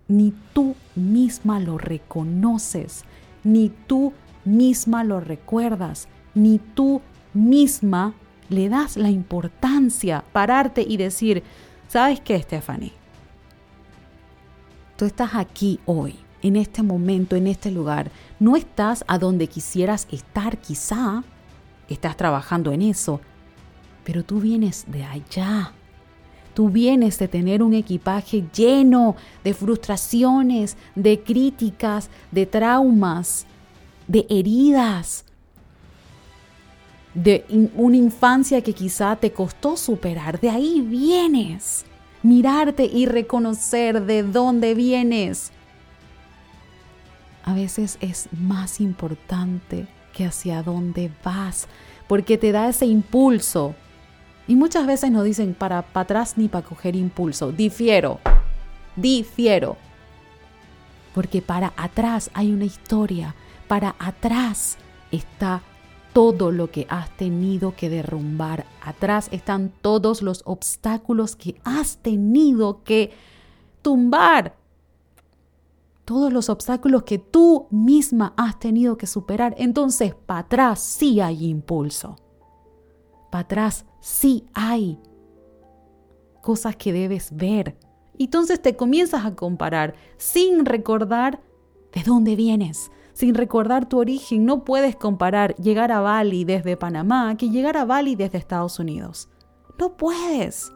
ni 0.09 0.33
tú 0.53 0.75
misma 0.95 1.61
lo 1.61 1.79
reconoces, 1.79 3.05
ni 3.45 3.71
tú 3.87 4.13
misma 4.45 5.05
lo 5.05 5.21
recuerdas, 5.21 6.09
ni 6.35 6.59
tú 6.59 7.01
misma 7.35 8.15
le 8.49 8.69
das 8.69 8.97
la 8.97 9.11
importancia, 9.11 10.25
pararte 10.33 10.85
y 10.87 10.97
decir, 10.97 11.43
¿Sabes 11.89 12.21
qué, 12.21 12.41
Stephanie? 12.43 12.93
Tú 14.99 15.07
estás 15.07 15.35
aquí 15.35 15.81
hoy, 15.87 16.17
en 16.43 16.57
este 16.57 16.83
momento, 16.83 17.35
en 17.35 17.47
este 17.47 17.71
lugar. 17.71 18.11
No 18.39 18.57
estás 18.57 19.05
a 19.09 19.19
donde 19.19 19.47
quisieras 19.47 20.07
estar, 20.11 20.59
quizá. 20.59 21.25
Estás 21.89 22.15
trabajando 22.19 22.73
en 22.73 22.83
eso. 22.83 23.23
Pero 24.05 24.23
tú 24.23 24.39
vienes 24.39 24.85
de 24.87 25.03
allá. 25.03 25.73
Tú 26.59 26.71
vienes 26.71 27.21
de 27.21 27.29
tener 27.29 27.63
un 27.63 27.73
equipaje 27.73 28.43
lleno 28.53 29.15
de 29.45 29.55
frustraciones, 29.55 30.77
de 30.97 31.23
críticas, 31.23 32.11
de 32.33 32.47
traumas, 32.47 33.47
de 34.09 34.27
heridas, 34.29 35.25
de 37.15 37.45
una 37.77 37.97
infancia 37.97 38.61
que 38.61 38.73
quizá 38.73 39.15
te 39.15 39.31
costó 39.31 39.77
superar. 39.77 40.41
De 40.41 40.51
ahí 40.51 40.81
vienes. 40.81 41.85
Mirarte 42.25 42.87
y 42.87 43.07
reconocer 43.07 44.05
de 44.05 44.25
dónde 44.25 44.75
vienes. 44.75 45.53
A 47.45 47.55
veces 47.55 47.99
es 48.01 48.29
más 48.33 48.81
importante 48.81 49.87
que 50.13 50.25
hacia 50.25 50.65
dónde 50.65 51.13
vas, 51.23 51.69
porque 52.09 52.37
te 52.37 52.51
da 52.51 52.69
ese 52.69 52.87
impulso. 52.87 53.77
Y 54.49 54.57
muchas 54.57 54.87
veces 54.87 55.11
nos 55.13 55.25
dicen 55.25 55.55
para, 55.55 55.83
para 55.83 56.05
atrás 56.05 56.39
ni 56.39 56.49
para 56.49 56.67
coger 56.67 56.97
impulso. 56.97 57.53
Difiero, 57.53 58.19
difiero. 58.97 59.77
Porque 61.15 61.43
para 61.43 61.75
atrás 61.77 62.31
hay 62.33 62.51
una 62.51 62.65
historia, 62.65 63.35
para 63.69 63.95
atrás 63.99 64.79
está 65.13 65.63
todo 66.15 66.51
lo 66.51 66.71
que 66.71 66.87
has 66.89 67.15
tenido 67.17 67.77
que 67.77 67.91
derrumbar. 67.91 68.65
Atrás 68.83 69.29
están 69.33 69.71
todos 69.83 70.23
los 70.23 70.43
obstáculos 70.47 71.37
que 71.37 71.61
has 71.65 71.99
tenido 71.99 72.83
que 72.85 73.13
tumbar. 73.83 74.57
Todos 76.07 76.33
los 76.33 76.49
obstáculos 76.49 77.03
que 77.03 77.19
tú 77.19 77.67
misma 77.71 78.33
has 78.39 78.59
tenido 78.59 78.97
que 78.97 79.07
superar. 79.07 79.55
Entonces, 79.59 80.15
para 80.15 80.41
atrás 80.41 80.81
sí 80.81 81.21
hay 81.21 81.47
impulso. 81.47 82.17
Para 83.31 83.43
atrás 83.43 83.85
sí 84.01 84.47
hay 84.55 84.99
cosas 86.43 86.77
que 86.77 86.93
debes 86.93 87.35
ver. 87.35 87.77
Entonces 88.19 88.61
te 88.61 88.77
comienzas 88.77 89.25
a 89.25 89.35
comparar 89.35 89.95
sin 90.17 90.65
recordar 90.65 91.41
de 91.93 92.03
dónde 92.03 92.37
vienes, 92.37 92.91
sin 93.13 93.35
recordar 93.35 93.89
tu 93.89 93.99
origen. 93.99 94.45
No 94.45 94.65
puedes 94.65 94.97
comparar 94.97 95.55
llegar 95.57 95.93
a 95.93 96.01
Bali 96.01 96.45
desde 96.45 96.77
Panamá 96.77 97.37
que 97.37 97.51
llegar 97.51 97.77
a 97.77 97.85
Bali 97.85 98.17
desde 98.17 98.39
Estados 98.39 98.79
Unidos. 98.79 99.29
No 99.79 99.97
puedes. 99.97 100.73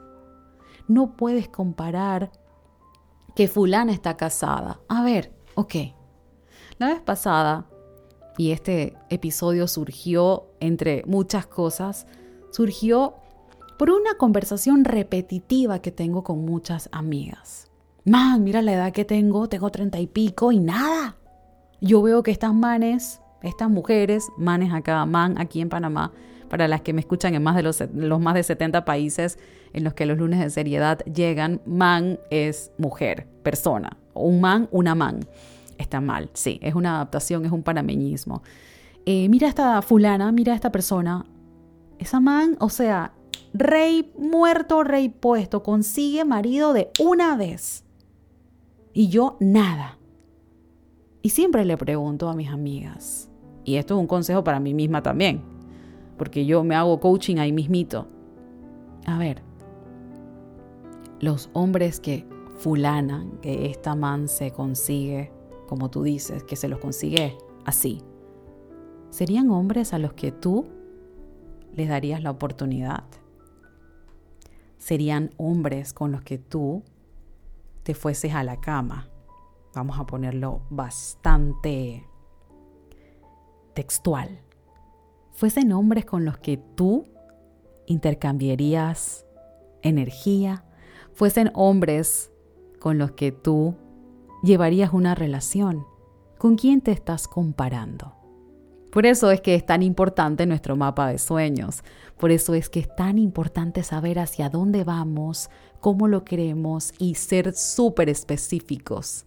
No 0.88 1.16
puedes 1.16 1.48
comparar 1.48 2.30
que 3.34 3.48
fulana 3.48 3.92
está 3.92 4.16
casada. 4.16 4.80
A 4.88 5.02
ver, 5.02 5.32
ok. 5.54 5.74
La 6.78 6.88
vez 6.88 7.00
pasada, 7.00 7.66
y 8.36 8.50
este 8.52 8.96
episodio 9.10 9.68
surgió 9.68 10.48
entre 10.60 11.02
muchas 11.06 11.46
cosas, 11.46 12.06
surgió 12.52 13.14
por 13.78 13.90
una 13.90 14.14
conversación 14.16 14.84
repetitiva 14.84 15.80
que 15.80 15.90
tengo 15.90 16.22
con 16.22 16.44
muchas 16.44 16.88
amigas. 16.92 17.68
Man, 18.04 18.44
mira 18.44 18.62
la 18.62 18.74
edad 18.74 18.92
que 18.92 19.04
tengo, 19.04 19.48
tengo 19.48 19.70
treinta 19.70 19.98
y 19.98 20.06
pico 20.06 20.52
y 20.52 20.60
nada 20.60 21.16
yo 21.82 22.00
veo 22.00 22.22
que 22.22 22.30
estas 22.30 22.54
manes, 22.54 23.20
estas 23.42 23.68
mujeres, 23.68 24.28
manes 24.38 24.72
acá, 24.72 25.04
man 25.04 25.34
aquí 25.38 25.60
en 25.60 25.68
Panamá, 25.68 26.12
para 26.48 26.68
las 26.68 26.80
que 26.82 26.92
me 26.92 27.00
escuchan 27.00 27.34
en 27.34 27.42
más 27.42 27.56
de 27.56 27.64
los, 27.64 27.82
los 27.92 28.20
más 28.20 28.34
de 28.34 28.44
70 28.44 28.84
países 28.84 29.36
en 29.72 29.82
los 29.82 29.92
que 29.92 30.06
los 30.06 30.16
lunes 30.16 30.38
de 30.38 30.48
seriedad 30.50 31.00
llegan, 31.00 31.60
man 31.66 32.20
es 32.30 32.70
mujer, 32.78 33.26
persona. 33.42 33.96
Un 34.14 34.40
man, 34.40 34.68
una 34.70 34.94
man. 34.94 35.26
Está 35.76 36.00
mal, 36.00 36.30
sí, 36.34 36.60
es 36.62 36.76
una 36.76 36.96
adaptación, 36.96 37.44
es 37.44 37.50
un 37.50 37.64
panameñismo. 37.64 38.42
Eh, 39.04 39.28
mira 39.28 39.48
esta 39.48 39.82
fulana, 39.82 40.30
mira 40.30 40.54
esta 40.54 40.70
persona. 40.70 41.24
Esa 42.02 42.18
man, 42.18 42.56
o 42.58 42.68
sea, 42.68 43.12
rey 43.54 44.12
muerto, 44.18 44.82
rey 44.82 45.08
puesto, 45.08 45.62
consigue 45.62 46.24
marido 46.24 46.72
de 46.72 46.90
una 46.98 47.36
vez. 47.36 47.84
Y 48.92 49.06
yo 49.06 49.36
nada. 49.38 50.00
Y 51.22 51.28
siempre 51.28 51.64
le 51.64 51.76
pregunto 51.76 52.28
a 52.28 52.34
mis 52.34 52.48
amigas, 52.50 53.30
y 53.62 53.76
esto 53.76 53.94
es 53.94 54.00
un 54.00 54.08
consejo 54.08 54.42
para 54.42 54.58
mí 54.58 54.74
misma 54.74 55.04
también, 55.04 55.42
porque 56.18 56.44
yo 56.44 56.64
me 56.64 56.74
hago 56.74 56.98
coaching 56.98 57.36
ahí 57.36 57.52
mismito. 57.52 58.08
A 59.06 59.16
ver, 59.16 59.40
los 61.20 61.50
hombres 61.52 62.00
que 62.00 62.26
fulana, 62.56 63.24
que 63.42 63.66
esta 63.66 63.94
man 63.94 64.26
se 64.26 64.50
consigue, 64.50 65.30
como 65.68 65.88
tú 65.88 66.02
dices, 66.02 66.42
que 66.42 66.56
se 66.56 66.66
los 66.66 66.80
consigue 66.80 67.38
así, 67.64 68.02
¿serían 69.10 69.50
hombres 69.50 69.92
a 69.92 70.00
los 70.00 70.14
que 70.14 70.32
tú 70.32 70.81
les 71.74 71.88
darías 71.88 72.22
la 72.22 72.30
oportunidad. 72.30 73.04
Serían 74.78 75.30
hombres 75.36 75.92
con 75.92 76.12
los 76.12 76.22
que 76.22 76.38
tú 76.38 76.82
te 77.82 77.94
fueses 77.94 78.34
a 78.34 78.44
la 78.44 78.60
cama. 78.60 79.08
Vamos 79.74 79.98
a 79.98 80.06
ponerlo 80.06 80.62
bastante 80.70 82.06
textual. 83.74 84.40
Fuesen 85.32 85.72
hombres 85.72 86.04
con 86.04 86.24
los 86.24 86.38
que 86.38 86.56
tú 86.56 87.06
intercambiarías 87.86 89.26
energía, 89.82 90.64
fuesen 91.12 91.50
hombres 91.54 92.30
con 92.78 92.98
los 92.98 93.12
que 93.12 93.32
tú 93.32 93.74
llevarías 94.42 94.92
una 94.92 95.14
relación. 95.14 95.86
¿Con 96.38 96.56
quién 96.56 96.80
te 96.80 96.92
estás 96.92 97.28
comparando? 97.28 98.21
Por 98.92 99.06
eso 99.06 99.30
es 99.30 99.40
que 99.40 99.54
es 99.54 99.64
tan 99.64 99.82
importante 99.82 100.44
nuestro 100.44 100.76
mapa 100.76 101.08
de 101.08 101.16
sueños. 101.16 101.82
Por 102.18 102.30
eso 102.30 102.52
es 102.52 102.68
que 102.68 102.80
es 102.80 102.94
tan 102.94 103.16
importante 103.16 103.82
saber 103.84 104.18
hacia 104.18 104.50
dónde 104.50 104.84
vamos, 104.84 105.48
cómo 105.80 106.08
lo 106.08 106.26
queremos 106.26 106.92
y 106.98 107.14
ser 107.14 107.54
súper 107.54 108.10
específicos. 108.10 109.24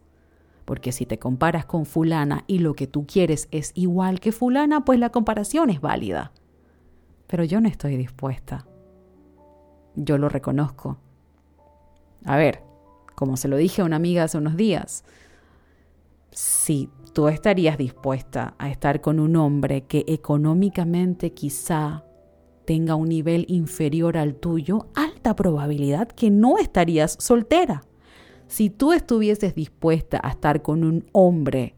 Porque 0.65 0.91
si 0.91 1.07
te 1.07 1.17
comparas 1.17 1.65
con 1.65 1.87
fulana 1.87 2.43
y 2.45 2.59
lo 2.59 2.75
que 2.75 2.85
tú 2.85 3.07
quieres 3.07 3.47
es 3.49 3.71
igual 3.73 4.19
que 4.19 4.31
fulana, 4.31 4.85
pues 4.85 4.99
la 4.99 5.09
comparación 5.09 5.71
es 5.71 5.81
válida. 5.81 6.31
Pero 7.25 7.43
yo 7.43 7.59
no 7.59 7.67
estoy 7.67 7.97
dispuesta. 7.97 8.67
Yo 9.95 10.19
lo 10.19 10.29
reconozco. 10.29 10.99
A 12.23 12.37
ver, 12.37 12.61
como 13.15 13.35
se 13.35 13.47
lo 13.47 13.57
dije 13.57 13.81
a 13.81 13.85
una 13.85 13.95
amiga 13.95 14.25
hace 14.25 14.37
unos 14.37 14.57
días, 14.57 15.03
si 16.29 16.91
tú 17.15 17.29
estarías 17.29 17.77
dispuesta 17.77 18.55
a 18.57 18.69
estar 18.69 18.99
con 18.99 19.21
un 19.21 19.37
hombre 19.37 19.85
que 19.85 20.03
económicamente 20.05 21.31
quizá 21.31 22.03
tenga 22.65 22.95
un 22.95 23.07
nivel 23.07 23.45
inferior 23.47 24.17
al 24.17 24.35
tuyo, 24.35 24.87
alta 24.95 25.33
probabilidad 25.33 26.09
que 26.09 26.29
no 26.29 26.57
estarías 26.57 27.15
soltera. 27.17 27.83
Si 28.47 28.69
tú 28.69 28.91
estuvieses 28.91 29.55
dispuesta 29.55 30.19
a 30.21 30.31
estar 30.31 30.61
con 30.61 30.83
un 30.83 31.05
hombre, 31.13 31.73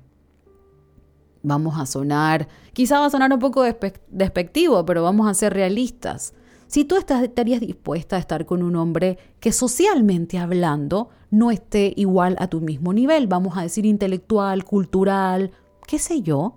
vamos 1.43 1.80
a 1.80 1.86
sonar, 1.86 2.47
quizá 2.73 3.00
va 3.00 3.06
a 3.06 3.12
sonar 3.12 3.32
un 3.32 3.39
poco 3.39 3.63
despectivo, 4.08 4.88
pero 4.88 5.04
vamos 5.04 5.28
a 5.28 5.36
ser 5.36 5.54
realistas. 5.54 6.34
Si 6.65 6.84
tú 6.84 6.95
estarías 6.95 7.62
dispuesta 7.62 8.15
a 8.15 8.19
estar 8.19 8.47
con 8.47 8.63
un 8.63 8.76
hombre 8.76 9.19
que 9.39 9.52
socialmente 9.52 10.39
hablando 10.39 11.10
no 11.29 11.51
esté 11.51 11.93
igual 11.95 12.35
a 12.39 12.47
tu 12.47 12.61
mismo 12.61 12.93
nivel, 12.93 13.27
vamos 13.27 13.57
a 13.57 13.61
decir 13.61 13.85
intelectual, 13.85 14.63
cultural, 14.63 15.51
qué 15.85 15.99
sé 15.99 16.21
yo, 16.21 16.55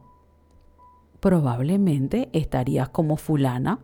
probablemente 1.20 2.28
estarías 2.32 2.88
como 2.88 3.16
fulana, 3.16 3.80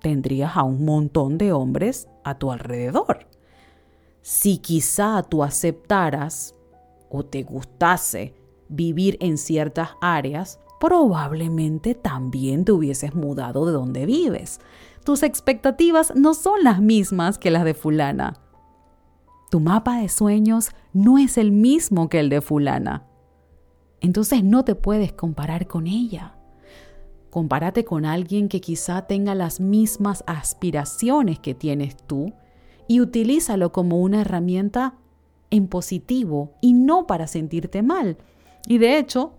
tendrías 0.00 0.56
a 0.56 0.62
un 0.62 0.84
montón 0.84 1.38
de 1.38 1.52
hombres 1.52 2.08
a 2.24 2.38
tu 2.38 2.52
alrededor. 2.52 3.26
Si 4.22 4.58
quizá 4.58 5.22
tú 5.22 5.42
aceptaras 5.42 6.54
o 7.08 7.24
te 7.24 7.42
gustase 7.42 8.34
vivir 8.68 9.16
en 9.20 9.36
ciertas 9.36 9.90
áreas, 10.00 10.60
probablemente 10.78 11.94
también 11.94 12.64
te 12.64 12.72
hubieses 12.72 13.14
mudado 13.14 13.66
de 13.66 13.72
donde 13.72 14.06
vives. 14.06 14.60
Tus 15.04 15.22
expectativas 15.22 16.14
no 16.14 16.34
son 16.34 16.62
las 16.62 16.80
mismas 16.80 17.38
que 17.38 17.50
las 17.50 17.64
de 17.64 17.74
fulana. 17.74 18.34
Tu 19.50 19.58
mapa 19.58 19.98
de 19.98 20.08
sueños 20.08 20.70
no 20.92 21.18
es 21.18 21.36
el 21.36 21.50
mismo 21.50 22.08
que 22.08 22.20
el 22.20 22.28
de 22.28 22.40
fulana. 22.40 23.04
Entonces 24.00 24.44
no 24.44 24.64
te 24.64 24.76
puedes 24.76 25.12
comparar 25.12 25.66
con 25.66 25.88
ella. 25.88 26.36
Compárate 27.30 27.84
con 27.84 28.04
alguien 28.06 28.48
que 28.48 28.60
quizá 28.60 29.06
tenga 29.08 29.34
las 29.34 29.60
mismas 29.60 30.24
aspiraciones 30.26 31.40
que 31.40 31.54
tienes 31.54 31.96
tú 31.96 32.32
y 32.86 33.00
utilízalo 33.00 33.72
como 33.72 34.00
una 34.00 34.20
herramienta 34.20 34.94
en 35.50 35.66
positivo 35.66 36.52
y 36.60 36.72
no 36.72 37.06
para 37.06 37.26
sentirte 37.26 37.82
mal. 37.82 38.18
Y 38.66 38.78
de 38.78 38.98
hecho, 38.98 39.32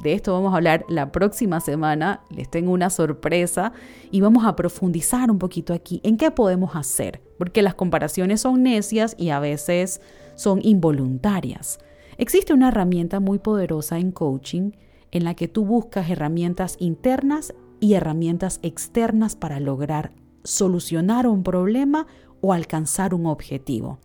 de 0.00 0.12
esto 0.12 0.32
vamos 0.32 0.52
a 0.52 0.56
hablar 0.56 0.84
la 0.88 1.12
próxima 1.12 1.60
semana. 1.60 2.22
Les 2.30 2.50
tengo 2.50 2.72
una 2.72 2.90
sorpresa 2.90 3.72
y 4.10 4.20
vamos 4.20 4.44
a 4.44 4.56
profundizar 4.56 5.30
un 5.30 5.38
poquito 5.38 5.72
aquí 5.72 6.00
en 6.04 6.16
qué 6.16 6.30
podemos 6.30 6.74
hacer, 6.76 7.22
porque 7.38 7.62
las 7.62 7.74
comparaciones 7.74 8.40
son 8.40 8.62
necias 8.62 9.14
y 9.18 9.30
a 9.30 9.40
veces 9.40 10.00
son 10.34 10.60
involuntarias. 10.62 11.78
Existe 12.16 12.52
una 12.52 12.68
herramienta 12.68 13.20
muy 13.20 13.38
poderosa 13.38 13.98
en 13.98 14.12
coaching 14.12 14.72
en 15.10 15.24
la 15.24 15.34
que 15.34 15.48
tú 15.48 15.64
buscas 15.64 16.10
herramientas 16.10 16.76
internas 16.80 17.54
y 17.80 17.94
herramientas 17.94 18.58
externas 18.62 19.36
para 19.36 19.60
lograr 19.60 20.12
solucionar 20.44 21.26
un 21.26 21.42
problema 21.42 22.06
o 22.40 22.52
alcanzar 22.52 23.14
un 23.14 23.26
objetivo. 23.26 23.98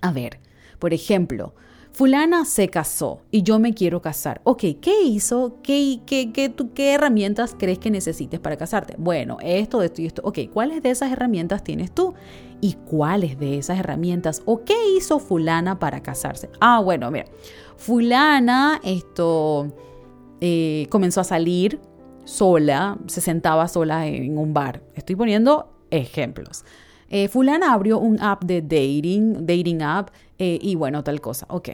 A 0.00 0.12
ver, 0.12 0.40
por 0.78 0.92
ejemplo, 0.92 1.54
fulana 1.94 2.44
se 2.44 2.68
casó 2.68 3.22
y 3.30 3.44
yo 3.44 3.60
me 3.60 3.72
quiero 3.72 4.02
casar. 4.02 4.40
Ok, 4.42 4.64
¿qué 4.80 5.02
hizo? 5.04 5.60
¿Qué, 5.62 6.00
qué, 6.04 6.32
qué, 6.32 6.52
qué 6.74 6.92
herramientas 6.92 7.54
crees 7.56 7.78
que 7.78 7.90
necesites 7.90 8.40
para 8.40 8.56
casarte? 8.56 8.96
Bueno, 8.98 9.38
esto, 9.40 9.80
esto 9.80 10.02
y 10.02 10.06
esto. 10.06 10.20
Ok, 10.24 10.40
¿cuáles 10.52 10.82
de 10.82 10.90
esas 10.90 11.12
herramientas 11.12 11.62
tienes 11.62 11.92
tú? 11.92 12.14
¿Y 12.60 12.72
cuáles 12.72 13.38
de 13.38 13.58
esas 13.58 13.78
herramientas 13.78 14.42
o 14.44 14.64
qué 14.64 14.74
hizo 14.96 15.20
fulana 15.20 15.78
para 15.78 16.02
casarse? 16.02 16.50
Ah, 16.60 16.80
bueno, 16.80 17.10
mira, 17.12 17.26
fulana 17.76 18.80
esto 18.82 19.72
eh, 20.40 20.88
comenzó 20.90 21.20
a 21.20 21.24
salir 21.24 21.80
sola, 22.24 22.98
se 23.06 23.20
sentaba 23.20 23.68
sola 23.68 24.08
en 24.08 24.36
un 24.36 24.52
bar. 24.52 24.82
Estoy 24.96 25.14
poniendo 25.14 25.72
ejemplos. 25.90 26.64
Eh, 27.08 27.28
fulana 27.28 27.72
abrió 27.72 27.98
un 28.00 28.20
app 28.20 28.42
de 28.42 28.60
dating, 28.60 29.46
dating 29.46 29.82
app, 29.82 30.08
eh, 30.38 30.58
y 30.60 30.74
bueno, 30.74 31.04
tal 31.04 31.20
cosa. 31.20 31.46
Ok. 31.48 31.70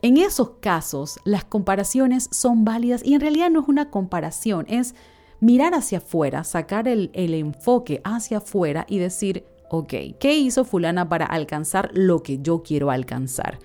En 0.00 0.16
esos 0.16 0.50
casos, 0.60 1.18
las 1.24 1.44
comparaciones 1.44 2.28
son 2.30 2.64
válidas 2.64 3.04
y 3.04 3.14
en 3.14 3.20
realidad 3.20 3.50
no 3.50 3.60
es 3.60 3.68
una 3.68 3.90
comparación, 3.90 4.64
es 4.68 4.94
mirar 5.40 5.74
hacia 5.74 5.98
afuera, 5.98 6.44
sacar 6.44 6.86
el, 6.86 7.10
el 7.14 7.34
enfoque 7.34 8.00
hacia 8.04 8.38
afuera 8.38 8.86
y 8.88 8.98
decir, 8.98 9.44
ok, 9.70 9.92
¿qué 10.20 10.38
hizo 10.38 10.64
fulana 10.64 11.08
para 11.08 11.26
alcanzar 11.26 11.90
lo 11.94 12.22
que 12.22 12.38
yo 12.38 12.62
quiero 12.62 12.90
alcanzar? 12.90 13.58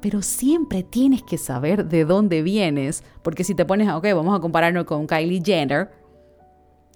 Pero 0.00 0.22
siempre 0.22 0.84
tienes 0.84 1.24
que 1.24 1.38
saber 1.38 1.86
de 1.86 2.04
dónde 2.04 2.42
vienes, 2.42 3.02
porque 3.22 3.42
si 3.42 3.56
te 3.56 3.64
pones, 3.64 3.90
ok, 3.90 4.06
vamos 4.14 4.36
a 4.36 4.40
compararnos 4.40 4.84
con 4.84 5.08
Kylie 5.08 5.42
Jenner, 5.44 5.90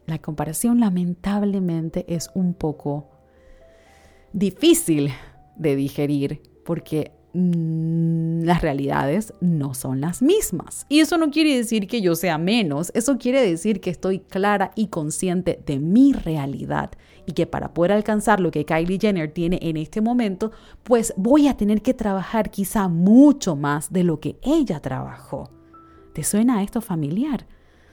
la 0.07 0.19
comparación 0.19 0.81
lamentablemente 0.81 2.05
es 2.15 2.31
un 2.35 2.55
poco 2.55 3.11
difícil 4.33 5.11
de 5.57 5.77
digerir 5.77 6.54
porque 6.65 7.13
mm, 7.33 8.43
las 8.45 8.63
realidades 8.63 9.35
no 9.41 9.75
son 9.75 10.01
las 10.01 10.23
mismas. 10.23 10.87
Y 10.89 11.01
eso 11.01 11.19
no 11.19 11.31
quiere 11.31 11.57
decir 11.57 11.87
que 11.87 12.01
yo 12.01 12.15
sea 12.15 12.39
menos, 12.39 12.91
eso 12.95 13.19
quiere 13.19 13.43
decir 13.43 13.81
que 13.81 13.91
estoy 13.91 14.21
clara 14.21 14.73
y 14.75 14.89
consciente 14.89 15.61
de 15.67 15.79
mi 15.79 16.13
realidad 16.13 16.91
y 17.27 17.33
que 17.33 17.47
para 17.47 17.73
poder 17.73 17.93
alcanzar 17.93 18.41
lo 18.41 18.51
que 18.51 18.65
Kylie 18.65 18.99
Jenner 19.01 19.31
tiene 19.31 19.59
en 19.63 19.77
este 19.77 20.01
momento, 20.01 20.53
pues 20.83 21.15
voy 21.17 21.49
a 21.49 21.57
tener 21.57 21.83
que 21.83 21.95
trabajar 21.95 22.51
quizá 22.51 22.89
mucho 22.89 23.57
más 23.57 23.93
de 23.93 24.05
lo 24.05 24.21
que 24.21 24.37
ella 24.43 24.81
trabajó. 24.81 25.51
¿Te 26.13 26.23
suena 26.23 26.63
esto 26.63 26.81
familiar? 26.81 27.47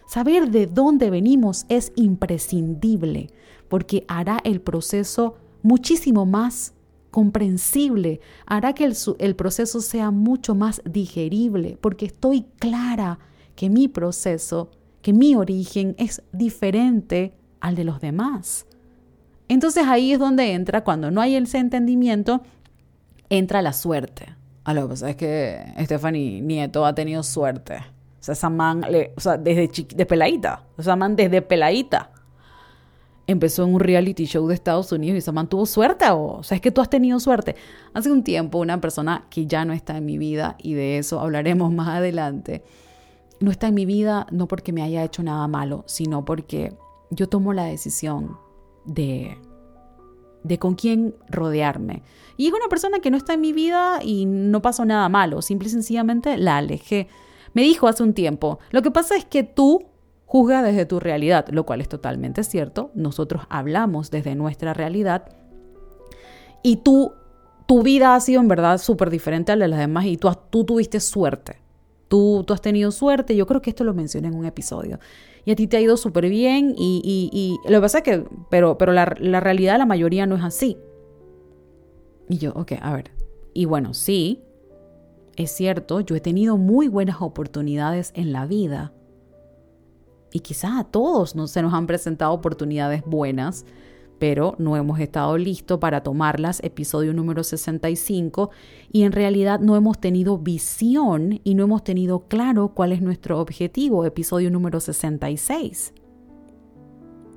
Saber 0.08 0.52
de 0.52 0.68
dónde 0.68 1.10
venimos 1.10 1.66
es 1.70 1.94
imprescindible 1.96 3.30
porque 3.70 4.04
hará 4.10 4.40
el 4.44 4.60
proceso 4.60 5.38
muchísimo 5.64 6.26
más 6.26 6.74
comprensible, 7.12 8.21
hará 8.45 8.74
que 8.74 8.86
el, 9.19 9.36
proceso 9.36 9.82
sea 9.82 10.12
mucho 10.12 10.56
más 10.56 10.82
digerible, 10.89 11.78
porque 11.80 12.06
estoy 12.08 12.45
clara 12.58 13.19
que 13.56 13.69
mi 13.69 13.88
proceso, 13.88 14.71
que 15.02 15.13
mi 15.13 15.36
origen 15.36 15.93
es 16.00 16.24
diferente 16.32 17.34
al 17.60 17.76
de 17.76 17.84
los 17.84 18.00
demás. 18.00 18.65
Entonces 19.50 19.84
ahí 19.86 20.13
es 20.13 20.19
donde 20.19 20.54
entra, 20.54 20.84
cuando 20.84 21.12
no 21.12 21.21
hay 21.21 21.36
ese 21.36 21.58
entendimiento, 21.58 22.41
entra 23.30 23.62
la 23.62 23.74
suerte. 23.74 24.36
A 24.63 24.74
lo 24.74 24.84
que 24.84 24.88
pasa 24.89 25.10
es 25.10 25.15
que 25.17 25.74
Stephanie 25.82 26.41
Nieto 26.41 26.86
ha 26.86 26.95
tenido 26.95 27.24
suerte. 27.24 27.78
O 28.21 28.24
sea, 28.24 28.34
esa 28.34 28.50
man, 28.50 28.86
o 29.15 29.19
sea, 29.19 29.38
desde 29.38 29.86
de 29.95 30.06
peladita. 30.06 30.63
Esa 30.78 30.95
man 30.95 31.15
desde 31.15 31.41
peladita 31.41 32.12
empezó 33.32 33.63
en 33.63 33.74
un 33.74 33.80
reality 33.80 34.26
show 34.26 34.48
de 34.48 34.54
Estados 34.54 34.91
Unidos 34.91 35.17
y 35.17 35.22
se 35.22 35.32
mantuvo 35.32 35.65
suerte 35.65 36.06
o, 36.12 36.44
sea, 36.44 36.56
es 36.56 36.62
que 36.62 36.72
tú 36.72 36.82
has 36.82 36.89
tenido 36.89 37.20
suerte. 37.20 37.56
Hace 37.94 38.12
un 38.12 38.24
tiempo 38.24 38.60
una 38.60 38.80
persona 38.82 39.28
que 39.30 39.46
ya 39.46 39.65
no 39.65 39.74
está 39.74 39.98
en 39.98 40.06
mi 40.06 40.17
vida 40.17 40.56
y 40.60 40.74
de 40.74 40.98
eso 40.98 41.20
hablaremos 41.20 41.72
más 41.74 41.89
adelante, 41.89 42.63
no 43.39 43.52
está 43.52 43.67
en 43.67 43.76
mi 43.76 43.86
vida 43.86 44.28
no 44.32 44.48
porque 44.48 44.72
me 44.72 44.84
haya 44.84 45.04
hecho 45.04 45.24
nada 45.24 45.48
malo, 45.48 45.84
sino 45.88 46.26
porque 46.26 46.74
yo 47.10 47.28
tomo 47.28 47.54
la 47.54 47.65
decisión 47.65 48.38
de 48.86 49.38
de 50.44 50.58
con 50.58 50.76
quién 50.76 51.15
rodearme. 51.30 52.04
Y 52.38 52.48
es 52.48 52.54
una 52.54 52.67
persona 52.67 53.00
que 53.00 53.12
no 53.12 53.17
está 53.17 53.34
en 53.34 53.41
mi 53.41 53.54
vida 53.54 54.00
y 54.04 54.26
no 54.26 54.62
pasó 54.62 54.86
nada 54.86 55.08
malo, 55.10 55.41
simple 55.41 55.67
y 55.67 55.72
sencillamente 55.72 56.38
la 56.38 56.58
alejé. 56.58 57.08
Me 57.54 57.62
dijo 57.62 57.88
hace 57.88 58.04
un 58.04 58.13
tiempo, 58.13 58.60
lo 58.72 58.82
que 58.82 58.91
pasa 58.91 59.15
es 59.15 59.26
que 59.26 59.44
tú 59.44 59.90
juzga 60.32 60.63
desde 60.63 60.86
tu 60.86 61.02
realidad, 61.02 61.46
lo 61.50 61.65
cual 61.65 61.82
es 61.82 61.89
totalmente 61.89 62.46
cierto. 62.46 62.89
Nosotros 62.96 63.44
hablamos 63.50 64.12
desde 64.12 64.34
nuestra 64.34 64.74
realidad 64.74 65.26
y 66.63 66.78
tú, 66.78 67.12
tu 67.67 67.84
vida 67.84 68.15
ha 68.15 68.20
sido 68.22 68.39
en 68.39 68.48
verdad 68.48 68.78
súper 68.78 69.10
diferente 69.10 69.52
a 69.52 69.58
la 69.58 69.65
de 69.65 69.70
las 69.72 69.80
demás 69.82 70.06
y 70.06 70.15
tú, 70.15 70.32
tú 70.50 70.63
tuviste 70.63 71.02
suerte. 71.02 71.58
Tú, 72.08 72.46
tú 72.48 72.54
has 72.54 72.62
tenido 72.62 72.91
suerte, 72.91 73.36
yo 73.36 73.46
creo 73.46 73.62
que 73.62 73.72
esto 73.72 73.84
lo 73.84 73.94
mencioné 73.94 74.30
en 74.30 74.36
un 74.36 74.46
episodio. 74.46 75.00
Y 75.44 75.52
a 75.52 75.56
ti 75.58 75.67
te 75.67 75.76
ha 75.76 75.82
ido 75.82 75.98
súper 75.98 76.30
bien 76.30 76.76
y, 76.78 77.60
lo 77.65 77.80
que 77.80 77.82
pasa 77.82 77.98
es 77.98 78.04
que, 78.06 78.24
pero, 78.50 78.78
pero 78.78 78.94
la, 78.94 79.13
la 79.20 79.41
realidad 79.41 79.78
la 79.80 79.86
mayoría 79.86 80.26
no 80.28 80.38
es 80.38 80.44
así. 80.46 80.78
Y 82.30 82.38
yo, 82.38 82.54
ok, 82.56 82.72
a 82.82 82.94
ver. 82.94 83.12
Y 83.54 83.65
bueno, 83.65 83.94
sí, 83.94 84.41
es 85.36 85.52
cierto, 85.52 86.00
yo 86.00 86.15
he 86.15 86.22
tenido 86.22 86.56
muy 86.56 86.88
buenas 86.88 87.17
oportunidades 87.22 88.13
en 88.15 88.32
la 88.32 88.46
vida. 88.46 88.94
Y 90.32 90.39
quizás 90.39 90.80
a 90.80 90.84
todos 90.84 91.36
no 91.36 91.48
se 91.48 91.62
nos 91.62 91.74
han 91.74 91.88
presentado 91.88 92.34
oportunidades 92.34 93.04
buenas, 93.06 93.65
pero 94.22 94.56
no 94.60 94.78
hemos 94.78 95.00
estado 95.00 95.36
listos 95.38 95.80
para 95.80 96.04
tomarlas, 96.04 96.62
episodio 96.63 97.12
número 97.12 97.44
65, 97.44 98.52
y 98.91 99.02
en 99.02 99.13
realidad 99.13 99.60
no 99.60 99.76
hemos 99.76 100.00
tenido 100.00 100.38
visión 100.38 101.41
y 101.44 101.56
no 101.56 101.63
hemos 101.63 101.84
tenido 101.84 102.28
claro 102.28 102.70
cuál 102.76 102.91
es 102.91 103.02
nuestro 103.02 103.39
objetivo, 103.41 104.06
episodio 104.06 104.52
número 104.52 104.80
66. 104.80 105.94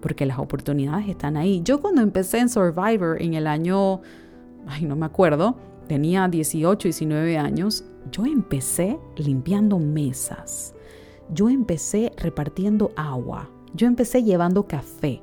Porque 0.02 0.26
las 0.26 0.38
oportunidades 0.38 1.08
están 1.08 1.38
ahí. 1.38 1.62
Yo 1.64 1.80
cuando 1.80 2.02
empecé 2.02 2.38
en 2.38 2.50
Survivor 2.50 3.20
en 3.22 3.32
el 3.32 3.46
año, 3.46 4.02
ay, 4.66 4.84
no 4.84 4.94
me 4.94 5.06
acuerdo, 5.06 5.56
tenía 5.88 6.28
18, 6.28 6.88
19 6.88 7.38
años, 7.38 7.84
yo 8.12 8.26
empecé 8.26 8.98
limpiando 9.16 9.78
mesas. 9.78 10.74
Yo 11.30 11.48
empecé 11.48 12.12
repartiendo 12.16 12.92
agua. 12.96 13.50
Yo 13.74 13.86
empecé 13.86 14.22
llevando 14.22 14.66
café. 14.68 15.22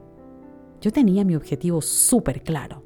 Yo 0.81 0.91
tenía 0.91 1.23
mi 1.23 1.35
objetivo 1.35 1.81
súper 1.81 2.43
claro. 2.43 2.83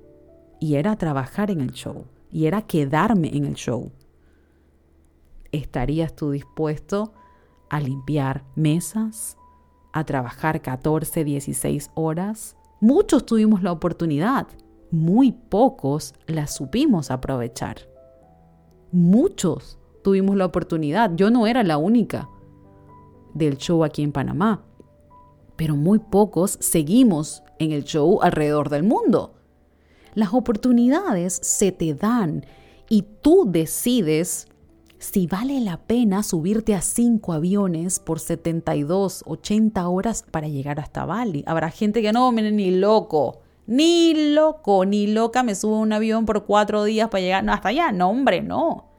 Y 0.59 0.75
era 0.75 0.95
trabajar 0.95 1.51
en 1.51 1.61
el 1.61 1.71
show. 1.71 2.05
Y 2.31 2.45
era 2.45 2.61
quedarme 2.61 3.35
en 3.35 3.45
el 3.45 3.55
show. 3.55 3.91
¿Estarías 5.51 6.15
tú 6.15 6.31
dispuesto 6.31 7.13
a 7.69 7.79
limpiar 7.79 8.43
mesas? 8.55 9.37
¿A 9.93 10.03
trabajar 10.03 10.61
14, 10.61 11.23
16 11.23 11.91
horas? 11.95 12.57
Muchos 12.81 13.25
tuvimos 13.25 13.63
la 13.63 13.71
oportunidad 13.71 14.47
muy 14.95 15.31
pocos 15.31 16.13
la 16.27 16.47
supimos 16.47 17.11
aprovechar. 17.11 17.77
Muchos 18.91 19.77
tuvimos 20.03 20.35
la 20.35 20.45
oportunidad. 20.45 21.11
Yo 21.15 21.29
no 21.29 21.47
era 21.47 21.63
la 21.63 21.77
única 21.77 22.29
del 23.35 23.57
show 23.57 23.83
aquí 23.83 24.01
en 24.01 24.11
Panamá, 24.11 24.63
pero 25.55 25.75
muy 25.75 25.99
pocos 25.99 26.57
seguimos 26.59 27.43
en 27.59 27.71
el 27.71 27.83
show 27.83 28.19
alrededor 28.23 28.69
del 28.69 28.81
mundo. 28.81 29.35
Las 30.15 30.33
oportunidades 30.33 31.37
se 31.43 31.71
te 31.71 31.93
dan 31.93 32.45
y 32.89 33.03
tú 33.21 33.45
decides 33.47 34.47
si 34.97 35.27
vale 35.27 35.59
la 35.59 35.77
pena 35.77 36.23
subirte 36.23 36.73
a 36.73 36.81
cinco 36.81 37.33
aviones 37.33 37.99
por 37.99 38.19
72, 38.19 39.23
80 39.25 39.87
horas 39.87 40.25
para 40.31 40.47
llegar 40.47 40.79
hasta 40.79 41.05
Bali. 41.05 41.43
Habrá 41.45 41.69
gente 41.69 42.01
que 42.01 42.13
no, 42.13 42.31
miren, 42.31 42.55
ni 42.55 42.71
loco. 42.71 43.41
Ni 43.67 44.33
loco, 44.33 44.85
ni 44.85 45.07
loca 45.07 45.43
me 45.43 45.55
subo 45.55 45.75
a 45.75 45.79
un 45.79 45.91
avión 45.91 46.25
por 46.25 46.45
cuatro 46.45 46.83
días 46.83 47.09
para 47.09 47.21
llegar 47.21 47.49
hasta 47.49 47.69
allá. 47.69 47.91
No, 47.91 48.09
hombre, 48.09 48.41
no. 48.41 48.94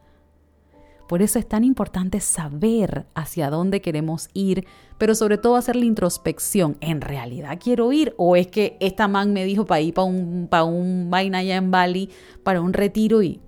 Por 1.08 1.22
eso 1.22 1.38
es 1.38 1.48
tan 1.48 1.64
importante 1.64 2.20
saber 2.20 3.06
hacia 3.14 3.50
dónde 3.50 3.80
queremos 3.80 4.28
ir, 4.34 4.66
pero 4.98 5.14
sobre 5.14 5.38
todo 5.38 5.56
hacer 5.56 5.76
la 5.76 5.84
introspección. 5.84 6.76
¿En 6.80 7.00
realidad 7.00 7.58
quiero 7.62 7.92
ir? 7.92 8.14
¿O 8.16 8.36
es 8.36 8.48
que 8.48 8.76
esta 8.80 9.08
man 9.08 9.32
me 9.32 9.44
dijo 9.44 9.66
para 9.66 9.80
ir 9.80 9.94
para 9.94 10.06
un, 10.06 10.48
para 10.50 10.64
un 10.64 11.08
vaina 11.10 11.38
allá 11.38 11.56
en 11.56 11.70
Bali, 11.70 12.10
para 12.42 12.60
un 12.60 12.72
retiro? 12.72 13.22
Y 13.22 13.40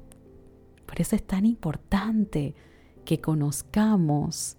por 0.87 1.01
eso 1.01 1.17
es 1.17 1.27
tan 1.27 1.47
importante 1.47 2.55
que 3.05 3.21
conozcamos 3.21 4.57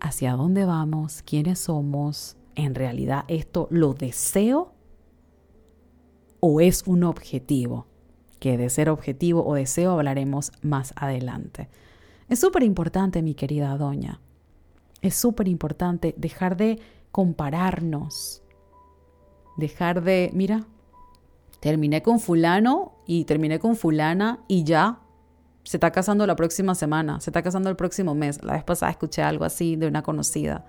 hacia 0.00 0.32
dónde 0.32 0.64
vamos, 0.64 1.22
quiénes 1.22 1.60
somos. 1.60 2.36
¿En 2.56 2.74
realidad 2.74 3.24
esto 3.28 3.66
lo 3.70 3.94
deseo? 3.94 4.74
o 6.46 6.60
es 6.60 6.82
un 6.86 7.04
objetivo, 7.04 7.86
que 8.38 8.58
de 8.58 8.68
ser 8.68 8.90
objetivo 8.90 9.46
o 9.46 9.54
deseo 9.54 9.92
hablaremos 9.92 10.52
más 10.60 10.92
adelante. 10.94 11.70
Es 12.28 12.40
súper 12.40 12.62
importante, 12.62 13.22
mi 13.22 13.34
querida 13.34 13.76
doña, 13.76 14.20
es 15.02 15.14
súper 15.14 15.48
importante 15.48 16.14
dejar 16.16 16.56
de 16.56 16.80
compararnos, 17.12 18.42
dejar 19.56 20.02
de, 20.02 20.30
mira, 20.32 20.66
terminé 21.60 22.02
con 22.02 22.20
fulano 22.20 22.94
y 23.06 23.24
terminé 23.24 23.58
con 23.58 23.76
fulana 23.76 24.40
y 24.48 24.64
ya 24.64 25.00
se 25.62 25.76
está 25.78 25.90
casando 25.90 26.26
la 26.26 26.36
próxima 26.36 26.74
semana, 26.74 27.20
se 27.20 27.30
está 27.30 27.42
casando 27.42 27.70
el 27.70 27.76
próximo 27.76 28.14
mes. 28.14 28.42
La 28.42 28.52
vez 28.54 28.64
pasada 28.64 28.92
escuché 28.92 29.22
algo 29.22 29.44
así 29.44 29.76
de 29.76 29.86
una 29.86 30.02
conocida. 30.02 30.64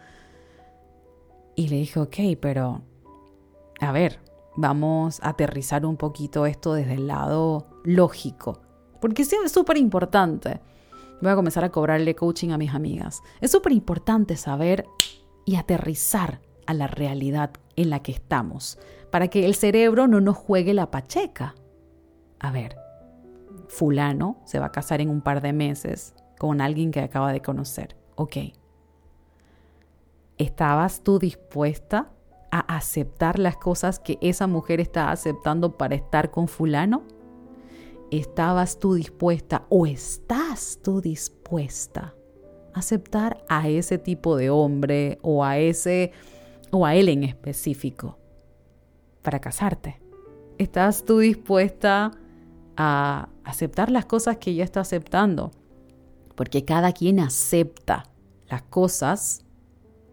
Y 1.55 1.67
le 1.67 1.77
dije, 1.77 1.99
ok, 1.99 2.15
pero, 2.39 2.81
a 3.79 3.91
ver, 3.91 4.19
vamos 4.55 5.19
a 5.21 5.29
aterrizar 5.29 5.85
un 5.85 5.97
poquito 5.97 6.45
esto 6.45 6.73
desde 6.73 6.93
el 6.93 7.07
lado 7.07 7.67
lógico, 7.83 8.61
porque 9.01 9.25
sí 9.25 9.35
es 9.43 9.51
súper 9.51 9.77
importante. 9.77 10.61
Voy 11.21 11.31
a 11.31 11.35
comenzar 11.35 11.63
a 11.63 11.71
cobrarle 11.71 12.15
coaching 12.15 12.49
a 12.49 12.57
mis 12.57 12.73
amigas. 12.73 13.21
Es 13.41 13.51
súper 13.51 13.71
importante 13.71 14.35
saber 14.35 14.85
y 15.45 15.55
aterrizar 15.55 16.41
a 16.65 16.73
la 16.73 16.87
realidad 16.87 17.51
en 17.75 17.89
la 17.89 18.01
que 18.01 18.11
estamos, 18.11 18.79
para 19.11 19.27
que 19.27 19.45
el 19.45 19.55
cerebro 19.55 20.07
no 20.07 20.19
nos 20.21 20.35
juegue 20.35 20.73
la 20.73 20.91
pacheca. 20.91 21.55
A 22.39 22.51
ver, 22.51 22.75
fulano 23.67 24.41
se 24.45 24.59
va 24.59 24.67
a 24.67 24.71
casar 24.71 25.01
en 25.01 25.09
un 25.09 25.21
par 25.21 25.41
de 25.41 25.53
meses 25.53 26.13
con 26.37 26.61
alguien 26.61 26.91
que 26.91 27.01
acaba 27.01 27.31
de 27.31 27.41
conocer. 27.41 27.95
Ok. 28.15 28.37
¿Estabas 30.37 31.01
tú 31.01 31.17
dispuesta 31.17 32.11
a 32.51 32.59
aceptar 32.75 33.39
las 33.39 33.57
cosas 33.57 33.99
que 33.99 34.17
esa 34.21 34.47
mujer 34.47 34.79
está 34.81 35.11
aceptando 35.11 35.77
para 35.77 35.95
estar 35.95 36.31
con 36.31 36.47
fulano? 36.47 37.03
¿Estabas 38.15 38.79
tú 38.79 38.93
dispuesta 38.93 39.65
o 39.67 39.85
estás 39.85 40.79
tú 40.81 41.01
dispuesta 41.01 42.15
a 42.73 42.79
aceptar 42.79 43.43
a 43.49 43.67
ese 43.67 43.97
tipo 43.97 44.37
de 44.37 44.49
hombre 44.49 45.19
o 45.21 45.43
a 45.43 45.57
ese 45.57 46.13
o 46.71 46.85
a 46.85 46.95
él 46.95 47.09
en 47.09 47.25
específico 47.25 48.17
para 49.21 49.41
casarte? 49.41 50.01
¿Estás 50.57 51.03
tú 51.03 51.19
dispuesta 51.19 52.11
a 52.77 53.27
aceptar 53.43 53.91
las 53.91 54.05
cosas 54.05 54.37
que 54.37 54.51
ella 54.51 54.63
está 54.63 54.79
aceptando? 54.79 55.51
Porque 56.35 56.63
cada 56.63 56.93
quien 56.93 57.19
acepta 57.19 58.05
las 58.47 58.61
cosas 58.61 59.43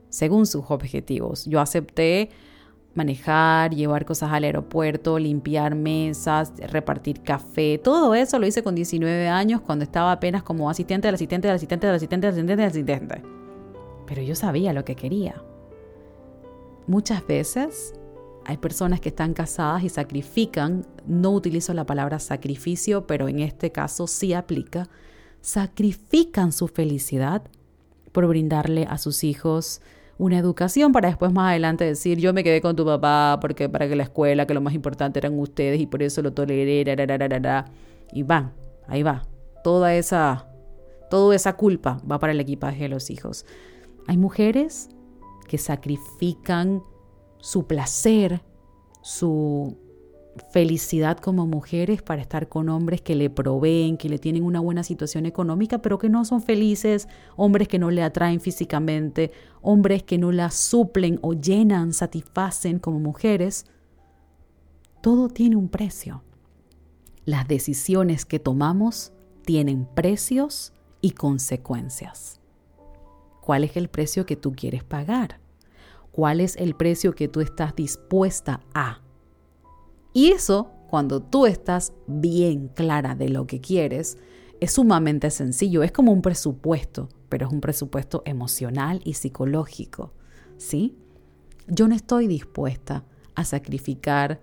según 0.09 0.47
sus 0.47 0.65
objetivos. 0.71 1.45
Yo 1.45 1.61
acepté 1.61 2.31
manejar, 2.95 3.75
llevar 3.75 4.05
cosas 4.05 4.33
al 4.33 4.45
aeropuerto, 4.45 5.19
limpiar 5.19 5.75
mesas, 5.75 6.53
repartir 6.71 7.23
café, 7.23 7.79
todo 7.79 8.15
eso 8.15 8.39
lo 8.39 8.47
hice 8.47 8.63
con 8.63 8.75
19 8.75 9.29
años 9.29 9.61
cuando 9.61 9.85
estaba 9.85 10.13
apenas 10.13 10.43
como 10.43 10.69
asistente 10.69 11.09
del 11.09 11.15
asistente 11.15 11.49
del 11.49 11.57
asistente 11.57 11.87
del 11.87 11.97
asistente 11.97 12.27
del 12.27 12.35
asistente 12.35 12.63
del 12.63 12.71
asistente. 12.71 13.23
Pero 14.07 14.23
yo 14.23 14.35
sabía 14.35 14.73
lo 14.73 14.85
que 14.85 14.95
quería. 14.95 15.43
Muchas 16.87 17.27
veces 17.27 17.95
hay 18.45 18.57
personas 18.57 19.01
que 19.01 19.11
están 19.11 19.35
casadas 19.35 19.85
y 19.85 19.89
sacrifican, 19.89 20.85
no 21.07 21.31
utilizo 21.31 21.73
la 21.75 21.87
palabra 21.87 22.19
sacrificio, 22.19 23.07
pero 23.07 23.29
en 23.29 23.39
este 23.39 23.71
caso 23.71 24.07
sí 24.07 24.35
aplica, 24.35 24.89
sacrifican 25.41 26.53
su 26.53 26.69
felicidad 26.69 27.43
por 28.11 28.27
brindarle 28.27 28.85
a 28.85 28.99
sus 28.99 29.25
hijos 29.25 29.81
una 30.19 30.39
educación 30.39 30.93
para 30.93 31.09
después 31.09 31.33
más 31.33 31.51
adelante 31.51 31.85
decir, 31.85 32.19
yo 32.19 32.33
me 32.33 32.45
quedé 32.45 32.61
con 32.61 32.77
tu 32.77 32.85
papá 32.85 33.39
porque 33.41 33.69
para 33.69 33.89
que 33.89 33.97
la 33.97 34.05
escuela, 34.05 34.47
que 34.47 34.55
lo 34.55 34.61
más 34.61 34.75
importante 34.75 35.19
eran 35.19 35.39
ustedes 35.39 35.81
y 35.81 35.87
por 35.87 36.03
eso 36.03 36.23
lo 36.23 36.33
toleré, 36.33 36.85
y 38.13 38.23
van, 38.23 38.53
ahí 38.87 39.03
va. 39.03 39.23
Toda 39.65 39.95
esa, 39.95 40.47
toda 41.11 41.35
esa 41.35 41.55
culpa 41.55 42.01
va 42.11 42.19
para 42.19 42.33
el 42.33 42.41
equipaje 42.41 42.83
de 42.83 42.89
los 42.89 43.11
hijos. 43.11 43.47
Hay 44.07 44.17
mujeres 44.17 44.89
que 45.49 45.59
sacrifican 45.59 46.83
su 47.39 47.67
placer, 47.67 48.43
su 49.03 49.77
felicidad 50.51 51.19
como 51.19 51.47
mujeres 51.47 52.03
para 52.03 52.23
estar 52.23 52.49
con 52.49 52.69
hombres 52.69 53.01
que 53.01 53.15
le 53.15 53.31
proveen, 53.31 53.97
que 53.97 54.09
le 54.09 54.19
tienen 54.19 54.45
una 54.45 54.61
buena 54.61 54.83
situación 54.83 55.27
económica, 55.27 55.83
pero 55.83 55.99
que 55.99 56.09
no 56.09 56.25
son 56.25 56.43
felices, 56.43 57.09
hombres 57.37 57.69
que 57.69 57.79
no 57.79 57.91
le 57.91 58.03
atraen 58.03 58.41
físicamente, 58.41 59.33
hombres 59.61 60.03
que 60.03 60.19
no 60.19 60.33
la 60.33 60.51
suplen 60.51 61.19
o 61.23 61.35
llenan, 61.35 61.93
satisfacen 61.93 62.79
como 62.79 62.99
mujeres. 62.99 63.67
Todo 65.01 65.29
tiene 65.29 65.57
un 65.57 65.69
precio. 65.69 66.23
Las 67.25 67.47
decisiones 67.47 68.25
que 68.25 68.39
tomamos 68.39 69.13
tienen 69.45 69.87
precios 69.95 70.73
y 71.01 71.13
consecuencias. 71.13 72.41
¿Cuál 73.41 73.65
es 73.65 73.77
el 73.77 73.89
precio 73.89 74.25
que 74.25 74.37
tú 74.37 74.53
quieres 74.53 74.85
pagar? 74.85 75.43
cuál 76.13 76.41
es 76.41 76.57
el 76.57 76.75
precio 76.75 77.15
que 77.15 77.27
tú 77.27 77.41
estás 77.41 77.75
dispuesta 77.75 78.61
a. 78.75 79.02
Y 80.13 80.29
eso, 80.29 80.71
cuando 80.91 81.23
tú 81.23 81.47
estás 81.47 81.93
bien 82.07 82.69
clara 82.69 83.15
de 83.15 83.29
lo 83.29 83.47
que 83.47 83.61
quieres, 83.61 84.19
es 84.61 84.73
sumamente 84.73 85.31
sencillo, 85.31 85.83
es 85.83 85.91
como 85.91 86.13
un 86.13 86.23
presupuesto, 86.23 87.09
pero 87.29 87.47
es 87.47 87.53
un 87.53 87.61
presupuesto 87.61 88.23
emocional 88.27 89.01
y 89.05 89.15
psicológico, 89.15 90.13
¿sí? 90.57 90.97
Yo 91.67 91.89
no 91.89 91.95
estoy 91.95 92.27
dispuesta 92.27 93.05
a 93.35 93.45
sacrificar 93.45 94.41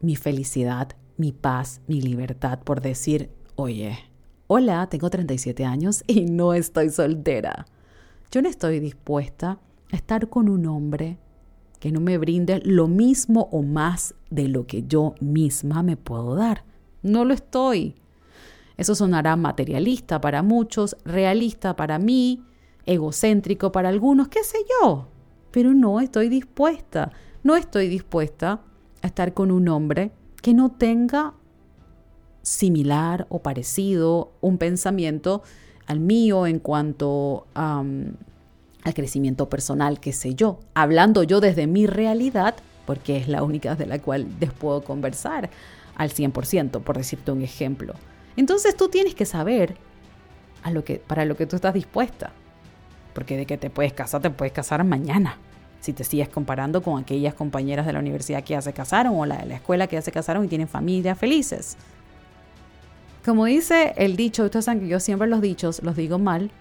mi 0.00 0.14
felicidad, 0.14 0.90
mi 1.16 1.32
paz, 1.32 1.80
mi 1.86 2.00
libertad 2.00 2.60
por 2.60 2.80
decir, 2.80 3.30
oye, 3.54 3.98
hola, 4.46 4.86
tengo 4.88 5.10
37 5.10 5.64
años 5.64 6.04
y 6.06 6.26
no 6.26 6.52
estoy 6.52 6.90
soltera. 6.90 7.66
Yo 8.30 8.42
no 8.42 8.48
estoy 8.48 8.80
dispuesta 8.80 9.58
a 9.90 9.96
estar 9.96 10.28
con 10.28 10.48
un 10.48 10.66
hombre 10.66 11.18
que 11.78 11.92
no 11.92 12.00
me 12.00 12.18
brinde 12.18 12.60
lo 12.64 12.88
mismo 12.88 13.48
o 13.52 13.62
más 13.62 14.14
de 14.30 14.48
lo 14.48 14.66
que 14.66 14.84
yo 14.86 15.14
misma 15.20 15.82
me 15.82 15.96
puedo 15.96 16.34
dar. 16.34 16.64
No 17.02 17.24
lo 17.24 17.34
estoy. 17.34 17.94
Eso 18.76 18.94
sonará 18.94 19.36
materialista 19.36 20.20
para 20.20 20.42
muchos, 20.42 20.96
realista 21.04 21.76
para 21.76 21.98
mí, 21.98 22.42
egocéntrico 22.84 23.72
para 23.72 23.88
algunos, 23.88 24.28
qué 24.28 24.44
sé 24.44 24.58
yo. 24.80 25.08
Pero 25.50 25.72
no 25.72 26.00
estoy 26.00 26.28
dispuesta, 26.28 27.12
no 27.42 27.56
estoy 27.56 27.88
dispuesta 27.88 28.60
a 29.02 29.06
estar 29.06 29.32
con 29.34 29.50
un 29.50 29.68
hombre 29.68 30.12
que 30.42 30.52
no 30.52 30.70
tenga 30.70 31.34
similar 32.42 33.26
o 33.28 33.42
parecido 33.42 34.32
un 34.40 34.58
pensamiento 34.58 35.42
al 35.86 36.00
mío 36.00 36.46
en 36.46 36.58
cuanto 36.58 37.46
al 38.86 38.94
crecimiento 38.94 39.48
personal, 39.48 39.98
qué 39.98 40.12
sé 40.12 40.36
yo, 40.36 40.60
hablando 40.72 41.24
yo 41.24 41.40
desde 41.40 41.66
mi 41.66 41.88
realidad, 41.88 42.54
porque 42.86 43.16
es 43.16 43.26
la 43.26 43.42
única 43.42 43.74
de 43.74 43.84
la 43.84 43.98
cual 43.98 44.28
les 44.38 44.52
puedo 44.52 44.84
conversar 44.84 45.50
al 45.96 46.10
100%, 46.10 46.82
por 46.82 46.96
decirte 46.96 47.32
un 47.32 47.42
ejemplo. 47.42 47.94
Entonces 48.36 48.76
tú 48.76 48.88
tienes 48.88 49.16
que 49.16 49.24
saber 49.24 49.76
a 50.62 50.70
lo 50.70 50.84
que, 50.84 51.02
para 51.04 51.24
lo 51.24 51.36
que 51.36 51.46
tú 51.46 51.56
estás 51.56 51.74
dispuesta, 51.74 52.30
porque 53.12 53.36
de 53.36 53.44
que 53.44 53.58
te 53.58 53.70
puedes 53.70 53.92
casar, 53.92 54.22
te 54.22 54.30
puedes 54.30 54.52
casar 54.52 54.84
mañana. 54.84 55.36
Si 55.80 55.92
te 55.92 56.04
sigues 56.04 56.28
comparando 56.28 56.80
con 56.80 57.02
aquellas 57.02 57.34
compañeras 57.34 57.86
de 57.86 57.92
la 57.92 57.98
universidad 57.98 58.44
que 58.44 58.52
ya 58.52 58.62
se 58.62 58.72
casaron 58.72 59.16
o 59.16 59.26
la 59.26 59.38
de 59.38 59.46
la 59.46 59.56
escuela 59.56 59.88
que 59.88 59.96
ya 59.96 60.02
se 60.02 60.12
casaron 60.12 60.44
y 60.44 60.48
tienen 60.48 60.68
familias 60.68 61.18
felices. 61.18 61.76
Como 63.24 63.46
dice 63.46 63.94
el 63.96 64.14
dicho, 64.14 64.44
ustedes 64.44 64.66
saben 64.66 64.82
que 64.82 64.86
yo 64.86 65.00
siempre 65.00 65.26
los 65.26 65.40
dichos 65.40 65.82
los 65.82 65.96
digo 65.96 66.20
mal, 66.20 66.52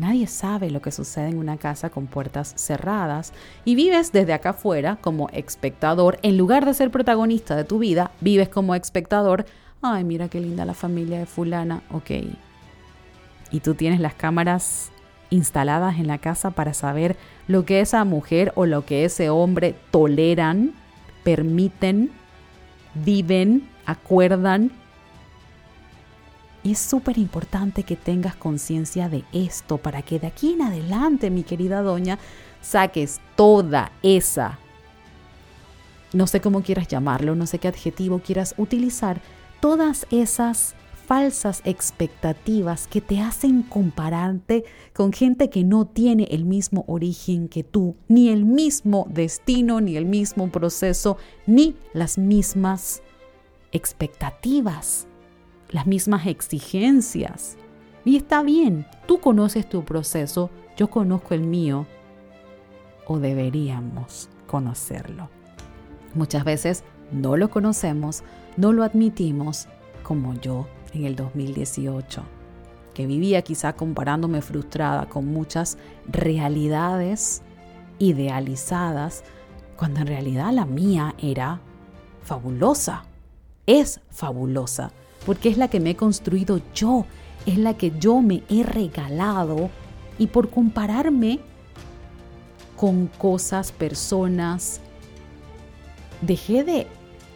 nadie 0.00 0.26
sabe 0.26 0.70
lo 0.70 0.80
que 0.82 0.90
sucede 0.90 1.28
en 1.28 1.38
una 1.38 1.58
casa 1.58 1.90
con 1.90 2.06
puertas 2.06 2.54
cerradas 2.56 3.32
y 3.64 3.74
vives 3.74 4.12
desde 4.12 4.32
acá 4.32 4.50
afuera 4.50 4.96
como 5.00 5.28
espectador, 5.28 6.18
en 6.22 6.36
lugar 6.36 6.64
de 6.64 6.74
ser 6.74 6.90
protagonista 6.90 7.54
de 7.54 7.64
tu 7.64 7.78
vida, 7.78 8.10
vives 8.20 8.48
como 8.48 8.74
espectador, 8.74 9.44
ay, 9.82 10.04
mira 10.04 10.28
qué 10.28 10.40
linda 10.40 10.64
la 10.64 10.74
familia 10.74 11.18
de 11.18 11.26
fulana, 11.26 11.82
ok. 11.92 12.10
Y 13.52 13.60
tú 13.60 13.74
tienes 13.74 14.00
las 14.00 14.14
cámaras 14.14 14.90
instaladas 15.28 15.98
en 15.98 16.06
la 16.06 16.18
casa 16.18 16.50
para 16.50 16.74
saber 16.74 17.16
lo 17.46 17.64
que 17.64 17.80
esa 17.80 18.04
mujer 18.04 18.52
o 18.56 18.66
lo 18.66 18.84
que 18.84 19.04
ese 19.04 19.30
hombre 19.30 19.74
toleran, 19.90 20.72
permiten, 21.22 22.10
viven, 22.94 23.68
acuerdan 23.86 24.72
y 26.62 26.72
es 26.72 26.78
súper 26.78 27.18
importante 27.18 27.84
que 27.84 27.96
tengas 27.96 28.36
conciencia 28.36 29.08
de 29.08 29.24
esto 29.32 29.78
para 29.78 30.02
que 30.02 30.18
de 30.18 30.26
aquí 30.26 30.52
en 30.52 30.62
adelante, 30.62 31.30
mi 31.30 31.42
querida 31.42 31.82
doña, 31.82 32.18
saques 32.60 33.20
toda 33.36 33.92
esa, 34.02 34.58
no 36.12 36.26
sé 36.26 36.40
cómo 36.40 36.62
quieras 36.62 36.88
llamarlo, 36.88 37.34
no 37.34 37.46
sé 37.46 37.58
qué 37.58 37.68
adjetivo 37.68 38.18
quieras 38.18 38.54
utilizar, 38.58 39.20
todas 39.60 40.06
esas 40.10 40.74
falsas 41.06 41.62
expectativas 41.64 42.86
que 42.86 43.00
te 43.00 43.20
hacen 43.20 43.62
compararte 43.62 44.64
con 44.92 45.12
gente 45.12 45.50
que 45.50 45.64
no 45.64 45.84
tiene 45.84 46.28
el 46.30 46.44
mismo 46.44 46.84
origen 46.86 47.48
que 47.48 47.64
tú, 47.64 47.96
ni 48.06 48.28
el 48.28 48.44
mismo 48.44 49.06
destino, 49.10 49.80
ni 49.80 49.96
el 49.96 50.04
mismo 50.04 50.50
proceso, 50.50 51.16
ni 51.46 51.74
las 51.94 52.16
mismas 52.16 53.02
expectativas 53.72 55.08
las 55.70 55.86
mismas 55.86 56.26
exigencias. 56.26 57.56
Y 58.04 58.16
está 58.16 58.42
bien, 58.42 58.86
tú 59.06 59.20
conoces 59.20 59.68
tu 59.68 59.84
proceso, 59.84 60.50
yo 60.76 60.90
conozco 60.90 61.34
el 61.34 61.42
mío, 61.42 61.86
o 63.06 63.18
deberíamos 63.18 64.28
conocerlo. 64.46 65.28
Muchas 66.14 66.44
veces 66.44 66.84
no 67.12 67.36
lo 67.36 67.50
conocemos, 67.50 68.22
no 68.56 68.72
lo 68.72 68.84
admitimos, 68.84 69.68
como 70.02 70.34
yo 70.34 70.66
en 70.92 71.04
el 71.04 71.16
2018, 71.16 72.22
que 72.94 73.06
vivía 73.06 73.42
quizá 73.42 73.74
comparándome 73.74 74.42
frustrada 74.42 75.06
con 75.06 75.26
muchas 75.26 75.78
realidades 76.08 77.42
idealizadas, 77.98 79.24
cuando 79.76 80.00
en 80.00 80.06
realidad 80.08 80.52
la 80.52 80.66
mía 80.66 81.14
era 81.18 81.60
fabulosa, 82.22 83.04
es 83.66 84.00
fabulosa 84.10 84.92
porque 85.26 85.48
es 85.48 85.56
la 85.56 85.68
que 85.68 85.80
me 85.80 85.90
he 85.90 85.96
construido 85.96 86.60
yo, 86.74 87.06
es 87.46 87.58
la 87.58 87.74
que 87.74 87.92
yo 87.98 88.20
me 88.20 88.42
he 88.48 88.62
regalado 88.62 89.70
y 90.18 90.26
por 90.26 90.50
compararme 90.50 91.40
con 92.76 93.06
cosas, 93.06 93.72
personas, 93.72 94.80
dejé 96.22 96.64
de 96.64 96.86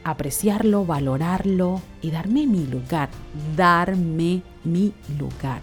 apreciarlo, 0.03 0.85
valorarlo 0.85 1.81
y 2.03 2.11
darme 2.11 2.47
mi 2.47 2.67
lugar, 2.67 3.09
darme 3.57 4.43
mi 4.65 4.93
lugar. 5.19 5.63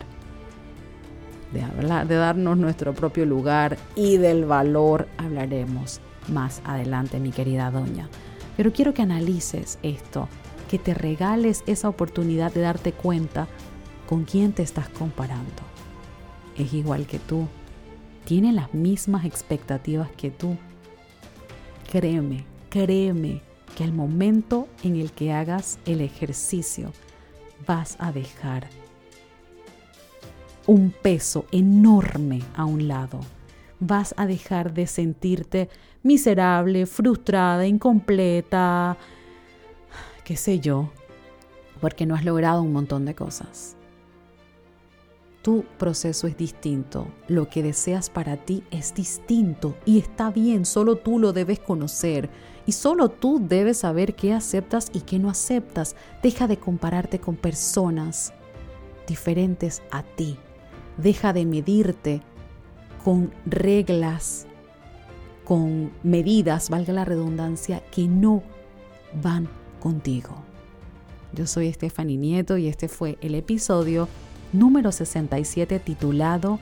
De, 1.53 1.61
hablar, 1.61 2.07
de 2.07 2.15
darnos 2.15 2.57
nuestro 2.57 2.93
propio 2.93 3.25
lugar 3.25 3.77
y 3.95 4.17
del 4.17 4.45
valor 4.45 5.07
hablaremos 5.17 5.99
más 6.29 6.61
adelante, 6.63 7.19
mi 7.19 7.31
querida 7.31 7.71
doña. 7.71 8.07
Pero 8.55 8.71
quiero 8.71 8.93
que 8.93 9.01
analices 9.01 9.77
esto 9.83 10.29
que 10.71 10.79
te 10.79 10.93
regales 10.93 11.65
esa 11.67 11.89
oportunidad 11.89 12.53
de 12.53 12.61
darte 12.61 12.93
cuenta 12.93 13.49
con 14.07 14.23
quién 14.23 14.53
te 14.53 14.63
estás 14.63 14.87
comparando. 14.87 15.63
Es 16.57 16.73
igual 16.73 17.07
que 17.07 17.19
tú, 17.19 17.45
tiene 18.23 18.53
las 18.53 18.73
mismas 18.73 19.25
expectativas 19.25 20.09
que 20.11 20.31
tú. 20.31 20.55
Créeme, 21.91 22.45
créeme 22.69 23.41
que 23.75 23.83
al 23.83 23.91
momento 23.91 24.69
en 24.81 24.95
el 24.95 25.11
que 25.11 25.33
hagas 25.33 25.77
el 25.85 25.99
ejercicio 25.99 26.93
vas 27.67 27.97
a 27.99 28.13
dejar 28.13 28.69
un 30.67 30.93
peso 31.01 31.47
enorme 31.51 32.43
a 32.55 32.63
un 32.63 32.87
lado. 32.87 33.19
Vas 33.81 34.13
a 34.15 34.25
dejar 34.25 34.73
de 34.73 34.87
sentirte 34.87 35.67
miserable, 36.01 36.85
frustrada, 36.85 37.67
incompleta, 37.67 38.97
qué 40.31 40.37
sé 40.37 40.61
yo, 40.61 40.89
porque 41.81 42.05
no 42.05 42.15
has 42.15 42.23
logrado 42.23 42.61
un 42.61 42.71
montón 42.71 43.03
de 43.03 43.13
cosas. 43.13 43.75
Tu 45.41 45.65
proceso 45.77 46.25
es 46.25 46.37
distinto, 46.37 47.05
lo 47.27 47.49
que 47.49 47.61
deseas 47.61 48.09
para 48.09 48.37
ti 48.37 48.63
es 48.71 48.93
distinto 48.93 49.75
y 49.83 49.99
está 49.99 50.31
bien, 50.31 50.63
solo 50.63 50.95
tú 50.95 51.19
lo 51.19 51.33
debes 51.33 51.59
conocer 51.59 52.29
y 52.65 52.71
solo 52.71 53.09
tú 53.09 53.45
debes 53.45 53.79
saber 53.79 54.15
qué 54.15 54.31
aceptas 54.31 54.89
y 54.93 55.01
qué 55.01 55.19
no 55.19 55.29
aceptas. 55.29 55.97
Deja 56.23 56.47
de 56.47 56.55
compararte 56.55 57.19
con 57.19 57.35
personas 57.35 58.31
diferentes 59.07 59.81
a 59.91 60.01
ti. 60.01 60.37
Deja 60.95 61.33
de 61.33 61.45
medirte 61.45 62.21
con 63.03 63.33
reglas, 63.45 64.47
con 65.43 65.91
medidas, 66.03 66.69
valga 66.69 66.93
la 66.93 67.03
redundancia, 67.03 67.83
que 67.91 68.07
no 68.07 68.43
van 69.21 69.49
contigo. 69.81 70.37
Yo 71.33 71.47
soy 71.47 71.71
Stephanie 71.73 72.17
Nieto 72.17 72.57
y 72.57 72.67
este 72.67 72.87
fue 72.87 73.17
el 73.21 73.35
episodio 73.35 74.07
número 74.53 74.91
67 74.91 75.79
titulado 75.79 76.59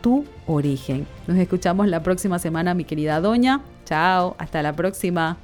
Tu 0.00 0.24
origen. 0.46 1.06
Nos 1.26 1.36
escuchamos 1.36 1.88
la 1.88 2.02
próxima 2.02 2.38
semana, 2.38 2.72
mi 2.72 2.84
querida 2.84 3.20
doña. 3.20 3.62
Chao, 3.84 4.36
hasta 4.38 4.62
la 4.62 4.74
próxima. 4.74 5.36